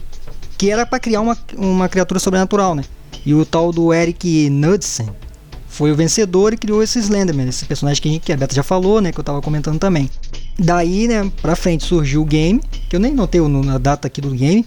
que 0.56 0.70
era 0.70 0.84
para 0.86 0.98
criar 0.98 1.20
uma, 1.20 1.36
uma 1.56 1.88
criatura 1.88 2.18
sobrenatural, 2.18 2.74
né? 2.74 2.84
E 3.24 3.34
o 3.34 3.44
tal 3.44 3.72
do 3.72 3.92
Eric 3.92 4.50
Knudsen 4.50 5.08
foi 5.68 5.90
o 5.90 5.96
vencedor 5.96 6.52
e 6.52 6.56
criou 6.56 6.82
esse 6.82 6.98
Slenderman, 6.98 7.48
esse 7.48 7.64
personagem 7.64 8.00
que 8.00 8.08
a, 8.08 8.12
gente, 8.12 8.22
que 8.22 8.32
a 8.32 8.36
Beta 8.36 8.54
já 8.54 8.62
falou, 8.62 9.00
né? 9.00 9.12
Que 9.12 9.18
eu 9.18 9.24
tava 9.24 9.42
comentando 9.42 9.78
também. 9.78 10.08
Daí, 10.58 11.08
né, 11.08 11.30
pra 11.42 11.56
frente 11.56 11.84
surgiu 11.84 12.22
o 12.22 12.24
game, 12.24 12.60
que 12.88 12.94
eu 12.94 13.00
nem 13.00 13.12
notei 13.12 13.40
a 13.40 13.78
data 13.78 14.06
aqui 14.06 14.20
do 14.20 14.30
game, 14.30 14.64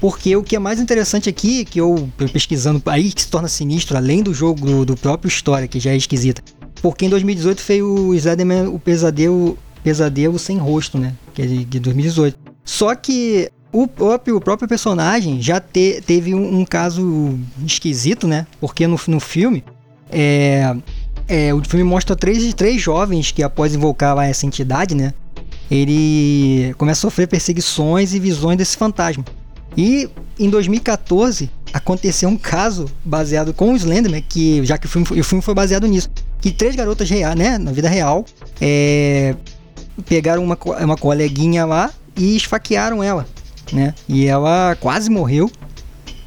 porque 0.00 0.34
o 0.34 0.42
que 0.42 0.56
é 0.56 0.58
mais 0.58 0.80
interessante 0.80 1.28
aqui, 1.28 1.66
que 1.66 1.78
eu, 1.78 2.08
pesquisando, 2.32 2.80
aí 2.86 3.12
que 3.12 3.22
se 3.22 3.28
torna 3.28 3.46
sinistro, 3.46 3.96
além 3.96 4.22
do 4.22 4.32
jogo 4.32 4.64
do, 4.64 4.84
do 4.86 4.96
próprio 4.96 5.28
história, 5.28 5.68
que 5.68 5.78
já 5.78 5.90
é 5.90 5.96
esquisita, 5.96 6.42
porque 6.82 7.06
em 7.06 7.08
2018 7.08 7.60
foi 7.60 7.82
o 7.82 8.14
Slenderman, 8.14 8.68
o 8.68 8.78
pesadelo, 8.78 9.58
pesadelo 9.82 10.38
sem 10.38 10.58
rosto, 10.58 10.98
né, 10.98 11.14
que 11.34 11.42
é 11.42 11.46
de, 11.46 11.64
de 11.64 11.80
2018. 11.80 12.38
Só 12.64 12.94
que 12.94 13.50
o 13.72 13.86
próprio, 13.86 14.36
o 14.36 14.40
próprio 14.40 14.68
personagem 14.68 15.40
já 15.42 15.60
te, 15.60 16.02
teve 16.06 16.34
um, 16.34 16.60
um, 16.60 16.64
caso 16.64 17.38
esquisito, 17.64 18.26
né, 18.26 18.46
porque 18.60 18.86
no, 18.86 18.98
no 19.08 19.20
filme, 19.20 19.64
é, 20.10 20.74
é, 21.26 21.52
o 21.52 21.62
filme 21.62 21.84
mostra 21.84 22.16
três, 22.16 22.54
três 22.54 22.80
jovens 22.80 23.30
que, 23.30 23.42
após 23.42 23.74
invocar 23.74 24.18
essa 24.18 24.46
entidade, 24.46 24.94
né? 24.94 25.12
Ele 25.70 26.74
começa 26.78 27.00
a 27.00 27.10
sofrer 27.10 27.26
perseguições 27.26 28.14
e 28.14 28.18
visões 28.18 28.56
desse 28.56 28.74
fantasma. 28.74 29.22
E 29.76 30.08
em 30.38 30.48
2014 30.48 31.50
aconteceu 31.72 32.28
um 32.30 32.38
caso 32.38 32.86
baseado 33.04 33.52
com 33.52 33.72
o 33.72 33.76
Slenderman, 33.76 34.24
que 34.26 34.64
já 34.64 34.78
que 34.78 34.86
o 34.86 34.88
filme, 34.88 35.20
o 35.20 35.24
filme 35.24 35.42
foi 35.42 35.54
baseado 35.54 35.86
nisso, 35.86 36.08
que 36.40 36.50
três 36.50 36.76
garotas 36.76 37.08
reais, 37.08 37.36
né, 37.36 37.58
na 37.58 37.72
vida 37.72 37.88
real, 37.88 38.24
é, 38.60 39.34
pegaram 40.06 40.42
uma, 40.42 40.58
uma 40.80 40.96
coleguinha 40.96 41.64
lá 41.64 41.90
e 42.16 42.36
esfaquearam 42.36 43.02
ela, 43.02 43.26
né? 43.72 43.94
E 44.08 44.26
ela 44.26 44.76
quase 44.80 45.10
morreu. 45.10 45.50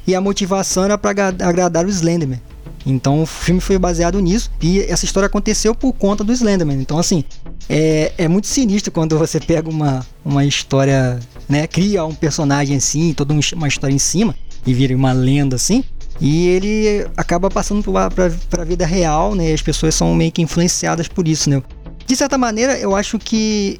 E 0.06 0.14
a 0.14 0.20
motivação 0.20 0.84
era 0.84 0.98
para 0.98 1.28
agradar 1.28 1.86
o 1.86 1.88
Slenderman. 1.88 2.40
Então 2.84 3.22
o 3.22 3.26
filme 3.26 3.60
foi 3.60 3.78
baseado 3.78 4.18
nisso 4.20 4.50
e 4.60 4.80
essa 4.80 5.04
história 5.04 5.28
aconteceu 5.28 5.74
por 5.74 5.92
conta 5.92 6.24
do 6.24 6.32
Slenderman. 6.32 6.80
Então, 6.80 6.98
assim, 6.98 7.24
é, 7.68 8.12
é 8.18 8.28
muito 8.28 8.48
sinistro 8.48 8.90
quando 8.90 9.16
você 9.16 9.38
pega 9.38 9.70
uma, 9.70 10.04
uma 10.24 10.44
história, 10.44 11.20
né? 11.48 11.66
Cria 11.66 12.04
um 12.04 12.14
personagem 12.14 12.76
assim, 12.76 13.14
toda 13.14 13.32
uma 13.32 13.68
história 13.68 13.94
em 13.94 13.98
cima 13.98 14.34
e 14.66 14.74
vira 14.74 14.96
uma 14.96 15.12
lenda 15.12 15.56
assim. 15.56 15.84
E 16.20 16.48
ele 16.48 17.06
acaba 17.16 17.50
passando 17.50 17.82
para 17.82 18.62
a 18.62 18.64
vida 18.64 18.86
real, 18.86 19.34
né? 19.34 19.52
As 19.52 19.62
pessoas 19.62 19.94
são 19.94 20.14
meio 20.14 20.30
que 20.30 20.42
influenciadas 20.42 21.08
por 21.08 21.26
isso, 21.26 21.50
né? 21.50 21.62
De 22.06 22.16
certa 22.16 22.36
maneira, 22.36 22.78
eu 22.78 22.94
acho 22.94 23.18
que 23.18 23.78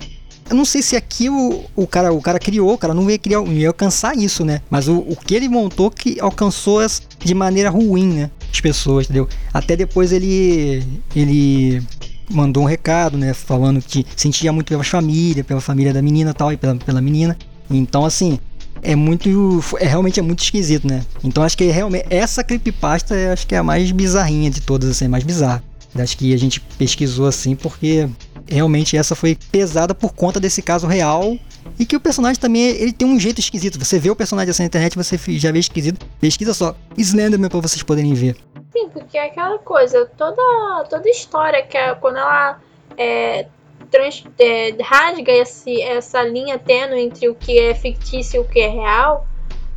eu 0.51 0.57
não 0.57 0.65
sei 0.65 0.83
se 0.83 0.97
aqui 0.97 1.31
o, 1.31 1.65
o, 1.75 1.87
cara, 1.87 2.13
o 2.13 2.21
cara 2.21 2.39
criou, 2.39 2.75
o 2.75 2.79
cara 2.79 2.93
não 2.93 3.09
ia, 3.11 3.19
criar, 3.19 3.41
não 3.41 3.53
ia 3.53 3.69
alcançar 3.69 4.17
isso, 4.17 4.45
né? 4.45 4.61
Mas 4.69 4.89
o, 4.89 4.99
o 4.99 5.17
que 5.17 5.35
ele 5.35 5.49
montou 5.49 5.91
que 5.91 6.21
alcançou 6.21 6.81
de 7.19 7.35
maneira 7.35 7.71
ruim, 7.71 8.09
né? 8.09 8.31
As 8.53 8.61
pessoas, 8.61 9.05
entendeu? 9.07 9.29
Até 9.53 9.77
depois 9.77 10.13
ele 10.13 10.85
ele 11.15 11.83
mandou 12.31 12.63
um 12.63 12.67
recado, 12.67 13.17
né? 13.17 13.33
Falando 13.33 13.81
que 13.81 14.05
sentia 14.17 14.53
muito 14.53 14.69
pela 14.69 14.85
família, 14.85 15.45
pela 15.45 15.61
família 15.61 15.93
da 15.93 16.03
menina 16.03 16.35
tal, 16.35 16.53
e 16.53 16.57
pela, 16.57 16.77
pela 16.77 17.01
menina. 17.01 17.37
Então, 17.71 18.05
assim, 18.05 18.39
é 18.83 18.97
muito. 18.97 19.61
É, 19.79 19.87
realmente 19.87 20.19
é 20.19 20.23
muito 20.23 20.43
esquisito, 20.43 20.87
né? 20.87 21.05
Então 21.23 21.43
acho 21.43 21.57
que 21.57 21.65
realmente 21.65 22.07
essa 22.11 22.43
creepypasta 22.43 23.15
acho 23.33 23.47
que 23.47 23.55
é 23.55 23.59
a 23.59 23.63
mais 23.63 23.91
bizarrinha 23.93 24.51
de 24.51 24.61
todas, 24.61 24.91
assim, 24.91 25.09
mais 25.09 25.25
bizarra. 25.25 25.63
Acho 25.95 26.17
que 26.17 26.33
a 26.33 26.39
gente 26.39 26.61
pesquisou 26.61 27.27
assim 27.27 27.55
porque 27.55 28.09
realmente 28.47 28.97
essa 28.97 29.15
foi 29.15 29.39
pesada 29.51 29.95
por 29.95 30.15
conta 30.15 30.41
desse 30.41 30.63
caso 30.63 30.87
real 30.87 31.37
e 31.79 31.85
que 31.85 31.95
o 31.95 32.01
personagem 32.01 32.41
também 32.41 32.63
ele 32.63 32.93
tem 32.93 33.07
um 33.07 33.21
jeito 33.21 33.41
esquisito. 33.41 33.79
Você 33.79 33.99
vê 33.99 34.11
o 34.11 34.17
personagem 34.17 34.51
assim 34.51 34.63
na 34.63 34.67
internet, 34.67 34.97
você 34.97 35.19
já 35.39 35.53
vê 35.53 35.59
esquisito. 35.59 36.05
Pesquisa 36.21 36.55
só 36.55 36.75
Slenderman 36.97 37.51
para 37.51 37.61
vocês 37.61 37.83
poderem 37.83 38.15
ver. 38.15 38.37
Sim, 38.73 38.89
porque 38.89 39.19
é 39.19 39.27
aquela 39.27 39.59
coisa, 39.59 40.07
toda 40.17 40.85
toda 40.89 41.09
história 41.09 41.63
que 41.63 41.77
é, 41.77 41.95
quando 41.95 42.17
ela 42.17 42.59
é, 42.97 43.47
trans, 43.91 44.25
é, 44.39 44.75
rasga 44.83 45.33
esse, 45.33 45.81
essa 45.83 46.23
linha 46.23 46.59
tênue 46.59 47.01
entre 47.01 47.29
o 47.29 47.35
que 47.35 47.59
é 47.59 47.75
fictício 47.75 48.39
e 48.39 48.41
o 48.41 48.49
que 48.49 48.61
é 48.61 48.69
real, 48.69 49.27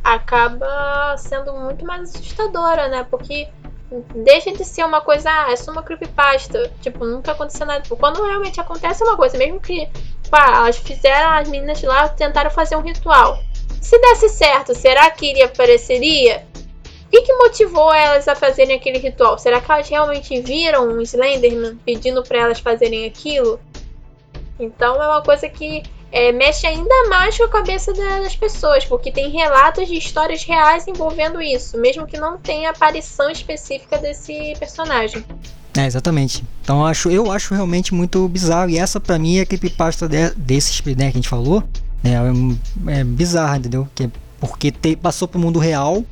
acaba 0.02 1.16
sendo 1.16 1.52
muito 1.54 1.84
mais 1.84 2.14
assustadora, 2.14 2.88
né? 2.88 3.06
Porque 3.10 3.48
deixa 4.14 4.52
de 4.52 4.64
ser 4.64 4.84
uma 4.84 5.00
coisa, 5.00 5.30
ah, 5.30 5.52
é 5.52 5.56
só 5.56 5.70
uma 5.70 5.82
creepypasta. 5.82 6.72
Tipo, 6.80 7.04
nunca 7.04 7.32
aconteceu 7.32 7.66
nada. 7.66 7.82
Tipo, 7.82 7.96
quando 7.96 8.22
realmente 8.22 8.60
acontece 8.60 9.02
uma 9.02 9.16
coisa, 9.16 9.36
mesmo 9.38 9.60
que 9.60 9.88
pá, 10.30 10.56
elas 10.56 10.76
fizeram, 10.76 11.32
as 11.32 11.48
meninas 11.48 11.82
lá 11.82 12.08
tentaram 12.08 12.50
fazer 12.50 12.76
um 12.76 12.80
ritual. 12.80 13.38
Se 13.80 13.98
desse 13.98 14.28
certo, 14.28 14.74
será 14.74 15.10
que 15.10 15.30
iria 15.30 15.46
apareceria? 15.46 16.44
O 17.06 17.08
que, 17.08 17.22
que 17.22 17.32
motivou 17.34 17.94
elas 17.94 18.26
a 18.26 18.34
fazerem 18.34 18.76
aquele 18.76 18.98
ritual? 18.98 19.38
Será 19.38 19.60
que 19.60 19.70
elas 19.70 19.88
realmente 19.88 20.40
viram 20.40 20.88
um 20.88 21.00
Slenderman 21.00 21.76
pedindo 21.84 22.22
para 22.24 22.38
elas 22.38 22.58
fazerem 22.58 23.06
aquilo? 23.06 23.60
Então 24.58 25.02
é 25.02 25.08
uma 25.08 25.22
coisa 25.22 25.48
que 25.48 25.82
é, 26.10 26.32
mexe 26.32 26.66
ainda 26.66 27.08
mais 27.08 27.36
com 27.36 27.44
a 27.44 27.48
cabeça 27.48 27.92
das 27.92 28.36
pessoas, 28.36 28.84
porque 28.84 29.12
tem 29.12 29.30
relatos 29.30 29.88
de 29.88 29.94
histórias 29.94 30.44
reais 30.44 30.86
envolvendo 30.86 31.42
isso, 31.42 31.78
mesmo 31.78 32.06
que 32.06 32.18
não 32.18 32.38
tenha 32.38 32.70
aparição 32.70 33.30
específica 33.30 33.98
desse 33.98 34.54
personagem. 34.58 35.24
É, 35.76 35.84
exatamente. 35.84 36.42
Então 36.62 36.80
eu 36.80 36.86
acho, 36.86 37.10
eu 37.10 37.30
acho 37.30 37.54
realmente 37.54 37.92
muito 37.92 38.26
bizarro. 38.28 38.70
E 38.70 38.78
essa 38.78 38.98
pra 38.98 39.18
mim 39.18 39.38
é 39.38 39.42
a 39.42 39.46
creepypasta 39.46 40.08
de, 40.08 40.30
desses 40.30 40.80
né, 40.82 40.94
que 40.94 41.02
a 41.02 41.10
gente 41.10 41.28
falou. 41.28 41.62
Né, 42.02 42.12
é, 42.86 43.00
é 43.00 43.04
bizarra, 43.04 43.58
entendeu? 43.58 43.86
Que, 43.94 44.04
é 44.04 44.10
porque 44.40 44.70
te, 44.70 44.96
passou 44.96 45.28
pro 45.28 45.38
mundo 45.38 45.58
real 45.58 46.04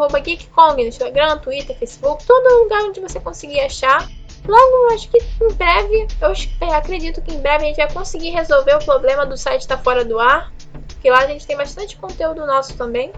Kong 0.55 0.83
no 0.83 0.89
Instagram, 0.89 1.39
Twitter, 1.39 1.77
Facebook, 1.79 2.25
todo 2.27 2.63
lugar 2.63 2.83
onde 2.83 3.01
você 3.01 3.21
conseguir 3.21 3.61
achar. 3.61 4.09
Logo, 4.47 4.93
acho 4.93 5.09
que 5.09 5.19
em 5.19 5.53
breve, 5.53 6.07
eu 6.21 6.73
acredito 6.73 7.23
que 7.23 7.33
em 7.33 7.41
breve 7.41 7.65
a 7.65 7.67
gente 7.69 7.77
vai 7.77 7.93
conseguir 7.93 8.31
resolver 8.31 8.75
o 8.75 8.85
problema 8.85 9.25
do 9.25 9.37
site 9.37 9.63
estar 9.63 9.77
tá 9.77 9.83
fora 9.83 10.05
do 10.05 10.19
ar. 10.19 10.53
Que 11.01 11.11
lá 11.11 11.21
a 11.21 11.27
gente 11.27 11.47
tem 11.47 11.57
bastante 11.57 11.97
conteúdo 11.97 12.47
nosso 12.47 12.77
também. 12.77 13.13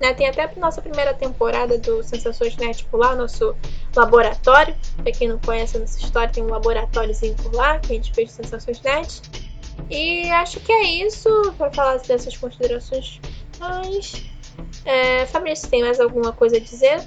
Né? 0.00 0.12
Tem 0.12 0.28
até 0.28 0.44
a 0.44 0.50
nossa 0.60 0.82
primeira 0.82 1.14
temporada 1.14 1.78
do 1.78 2.02
Sensações 2.02 2.56
Net 2.56 2.84
por 2.86 2.98
lá, 2.98 3.14
nosso 3.14 3.54
laboratório. 3.94 4.74
Pra 4.96 5.12
quem 5.12 5.28
não 5.28 5.38
conhece 5.38 5.76
a 5.76 5.80
nossa 5.80 5.98
história, 5.98 6.32
tem 6.32 6.42
um 6.42 6.48
laboratóriozinho 6.48 7.34
por 7.34 7.54
lá 7.54 7.78
que 7.78 7.92
a 7.92 7.96
gente 7.96 8.12
fez 8.12 8.32
Sensações 8.32 8.80
Net. 8.82 9.22
E 9.90 10.30
acho 10.30 10.60
que 10.60 10.72
é 10.72 11.06
isso 11.06 11.28
para 11.56 11.72
falar 11.72 11.98
dessas 11.98 12.36
considerações. 12.36 13.20
Mas. 13.58 14.24
É, 14.84 15.26
Fabrício, 15.26 15.68
tem 15.68 15.82
mais 15.82 15.98
alguma 15.98 16.32
coisa 16.32 16.56
a 16.56 16.60
dizer? 16.60 17.02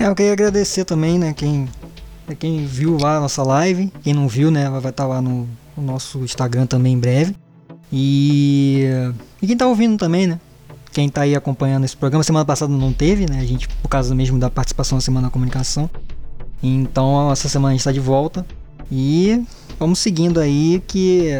É, 0.00 0.06
eu 0.06 0.14
queria 0.14 0.32
agradecer 0.32 0.84
também, 0.84 1.18
né, 1.18 1.32
quem, 1.32 1.68
quem 2.38 2.64
viu 2.66 2.96
lá 2.98 3.16
a 3.16 3.20
nossa 3.20 3.42
live. 3.42 3.92
Quem 4.02 4.14
não 4.14 4.28
viu, 4.28 4.50
né, 4.50 4.68
vai 4.68 4.78
estar 4.78 4.92
tá 4.92 5.06
lá 5.06 5.20
no, 5.20 5.48
no 5.76 5.82
nosso 5.82 6.20
Instagram 6.20 6.66
também 6.66 6.94
em 6.94 6.98
breve. 6.98 7.36
E, 7.92 8.84
e 9.40 9.46
quem 9.46 9.56
tá 9.56 9.66
ouvindo 9.66 9.96
também, 9.96 10.26
né? 10.26 10.40
Quem 10.92 11.08
tá 11.08 11.22
aí 11.22 11.34
acompanhando 11.34 11.84
esse 11.84 11.96
programa, 11.96 12.24
semana 12.24 12.44
passada 12.44 12.72
não 12.72 12.92
teve, 12.92 13.28
né? 13.28 13.40
A 13.40 13.44
gente, 13.44 13.68
por 13.68 13.88
causa 13.88 14.14
mesmo 14.14 14.38
da 14.38 14.50
participação 14.50 14.96
na 14.96 15.02
Semana 15.02 15.28
da 15.28 15.32
Comunicação. 15.32 15.88
Então, 16.62 17.30
essa 17.30 17.48
semana 17.48 17.74
a 17.74 17.76
gente 17.76 17.84
tá 17.84 17.92
de 17.92 18.00
volta. 18.00 18.44
E 18.90 19.44
vamos 19.78 19.98
seguindo 19.98 20.40
aí 20.40 20.82
que 20.86 21.30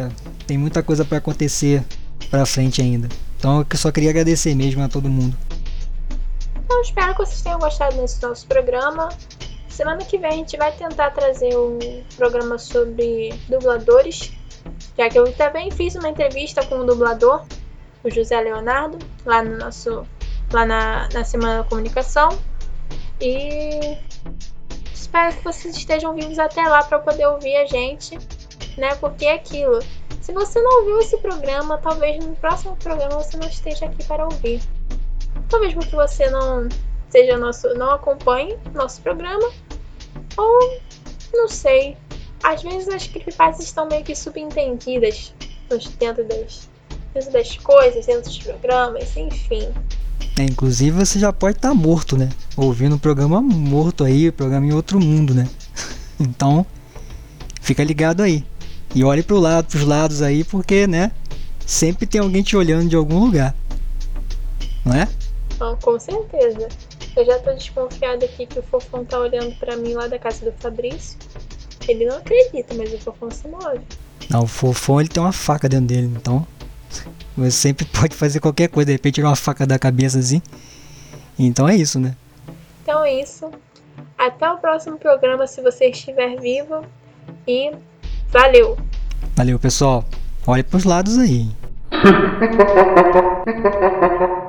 tem 0.45 0.57
muita 0.57 0.83
coisa 0.83 1.03
para 1.03 1.17
acontecer 1.17 1.83
pra 2.29 2.45
frente 2.45 2.81
ainda. 2.81 3.09
Então, 3.37 3.65
eu 3.67 3.77
só 3.77 3.91
queria 3.91 4.11
agradecer 4.11 4.53
mesmo 4.55 4.83
a 4.83 4.87
todo 4.87 5.09
mundo. 5.09 5.35
Então, 6.63 6.81
espero 6.81 7.13
que 7.13 7.25
vocês 7.25 7.41
tenham 7.41 7.59
gostado 7.59 7.95
desse 7.97 8.21
nosso 8.21 8.45
programa. 8.45 9.09
Semana 9.67 10.03
que 10.05 10.17
vem 10.17 10.29
a 10.29 10.35
gente 10.35 10.57
vai 10.57 10.71
tentar 10.71 11.11
trazer 11.11 11.57
um 11.57 11.79
programa 12.17 12.57
sobre 12.57 13.33
dubladores 13.49 14.31
já 14.97 15.09
que 15.09 15.17
eu 15.17 15.31
também 15.33 15.71
fiz 15.71 15.95
uma 15.95 16.09
entrevista 16.09 16.65
com 16.65 16.79
o 16.79 16.85
dublador, 16.85 17.45
o 18.03 18.09
José 18.09 18.39
Leonardo, 18.39 18.97
lá 19.25 19.43
no 19.43 19.57
nosso 19.57 20.05
lá 20.51 20.65
na, 20.65 21.09
na 21.13 21.23
Semana 21.23 21.63
da 21.63 21.69
Comunicação. 21.69 22.29
E 23.21 23.97
espero 24.93 25.35
que 25.35 25.43
vocês 25.43 25.75
estejam 25.75 26.13
vivos 26.15 26.39
até 26.39 26.63
lá 26.67 26.83
para 26.83 26.99
poder 26.99 27.27
ouvir 27.27 27.55
a 27.57 27.65
gente, 27.65 28.17
né? 28.77 28.95
Porque 28.95 29.25
é 29.25 29.33
aquilo. 29.33 29.79
Se 30.21 30.33
você 30.33 30.61
não 30.61 30.79
ouviu 30.79 30.99
esse 30.99 31.17
programa, 31.17 31.77
talvez 31.77 32.23
no 32.23 32.35
próximo 32.35 32.75
programa 32.77 33.15
você 33.15 33.37
não 33.37 33.47
esteja 33.47 33.85
aqui 33.85 34.03
para 34.05 34.25
ouvir. 34.25 34.61
Talvez 35.49 35.73
porque 35.73 35.95
você 35.95 36.29
não 36.29 36.69
seja 37.09 37.37
nosso, 37.37 37.73
não 37.73 37.91
acompanhe 37.91 38.57
nosso 38.73 39.01
programa, 39.01 39.51
ou 40.37 40.79
não 41.33 41.47
sei, 41.47 41.97
às 42.43 42.61
vezes 42.61 42.87
as 42.87 43.07
creepypastas 43.07 43.65
estão 43.65 43.87
meio 43.87 44.03
que 44.03 44.15
subentendidas 44.15 45.33
dentro 45.97 46.23
das, 46.27 46.69
dentro 47.13 47.31
das 47.31 47.57
coisas, 47.57 48.05
dentro 48.05 48.23
dos 48.23 48.37
programas, 48.37 49.15
enfim. 49.15 49.69
É, 50.37 50.43
inclusive 50.43 50.91
você 50.91 51.19
já 51.19 51.33
pode 51.33 51.57
estar 51.57 51.69
tá 51.69 51.75
morto, 51.75 52.17
né? 52.17 52.29
Ouvindo 52.55 52.95
o 52.95 52.99
programa 52.99 53.41
morto 53.41 54.03
aí, 54.03 54.29
o 54.29 54.33
programa 54.33 54.65
em 54.65 54.73
outro 54.73 54.99
mundo, 54.99 55.33
né? 55.33 55.47
então, 56.19 56.65
fica 57.61 57.83
ligado 57.83 58.21
aí. 58.21 58.45
E 58.95 59.03
olhe 59.03 59.21
pro 59.21 59.37
lado, 59.37 59.67
pros 59.67 59.83
lados 59.83 60.21
aí, 60.21 60.43
porque, 60.43 60.87
né? 60.87 61.11
Sempre 61.65 62.07
tem 62.07 62.21
alguém 62.21 62.41
te 62.41 62.55
olhando 62.55 62.89
de 62.89 62.95
algum 62.95 63.19
lugar. 63.19 63.55
Não 64.85 64.95
é? 64.95 65.07
Oh, 65.59 65.75
com 65.75 65.99
certeza. 65.99 66.69
Eu 67.15 67.25
já 67.25 67.37
tô 67.39 67.53
desconfiada 67.53 68.25
aqui 68.25 68.45
que 68.45 68.59
o 68.59 68.63
Fofão 68.63 69.03
tá 69.03 69.19
olhando 69.19 69.53
para 69.59 69.75
mim 69.75 69.93
lá 69.93 70.07
da 70.07 70.17
casa 70.17 70.45
do 70.45 70.53
Fabrício. 70.53 71.17
Ele 71.87 72.05
não 72.05 72.17
acredita, 72.17 72.73
mas 72.75 72.93
o 72.93 72.97
Fofão 72.97 73.29
se 73.29 73.47
move. 73.47 73.81
Não, 74.29 74.43
o 74.43 74.47
Fofão 74.47 74.99
ele 75.01 75.09
tem 75.09 75.21
uma 75.21 75.33
faca 75.33 75.67
dentro 75.67 75.87
dele, 75.87 76.11
então 76.15 76.47
você 77.39 77.51
sempre 77.51 77.85
pode 77.99 78.15
fazer 78.15 78.39
qualquer 78.39 78.69
coisa, 78.69 78.87
de 78.87 78.93
repente 78.93 79.15
tirar 79.15 79.29
uma 79.29 79.35
faca 79.35 79.65
da 79.65 79.79
cabeça 79.79 80.19
assim. 80.19 80.41
Então 81.37 81.67
é 81.67 81.75
isso, 81.75 81.99
né? 81.99 82.15
Então 82.83 83.03
é 83.03 83.21
isso. 83.21 83.49
Até 84.17 84.49
o 84.51 84.57
próximo 84.57 84.97
programa 84.97 85.47
se 85.47 85.61
você 85.61 85.89
estiver 85.89 86.39
vivo. 86.39 86.83
E 87.47 87.71
valeu! 88.29 88.77
Valeu, 89.35 89.59
pessoal. 89.59 90.03
Olhe 90.45 90.63
pros 90.63 90.83
lados 90.83 91.17
aí. 91.17 91.47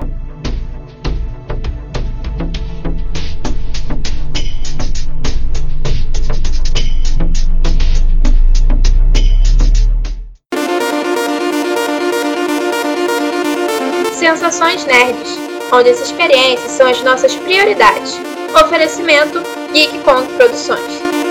Sensações 14.51 14.85
Nerds, 14.85 15.39
onde 15.71 15.91
as 15.91 16.01
experiências 16.01 16.73
são 16.73 16.85
as 16.85 17.01
nossas 17.03 17.33
prioridades. 17.35 18.19
Oferecimento 18.53 19.41
Geek 19.71 19.97
Produções. 20.35 21.30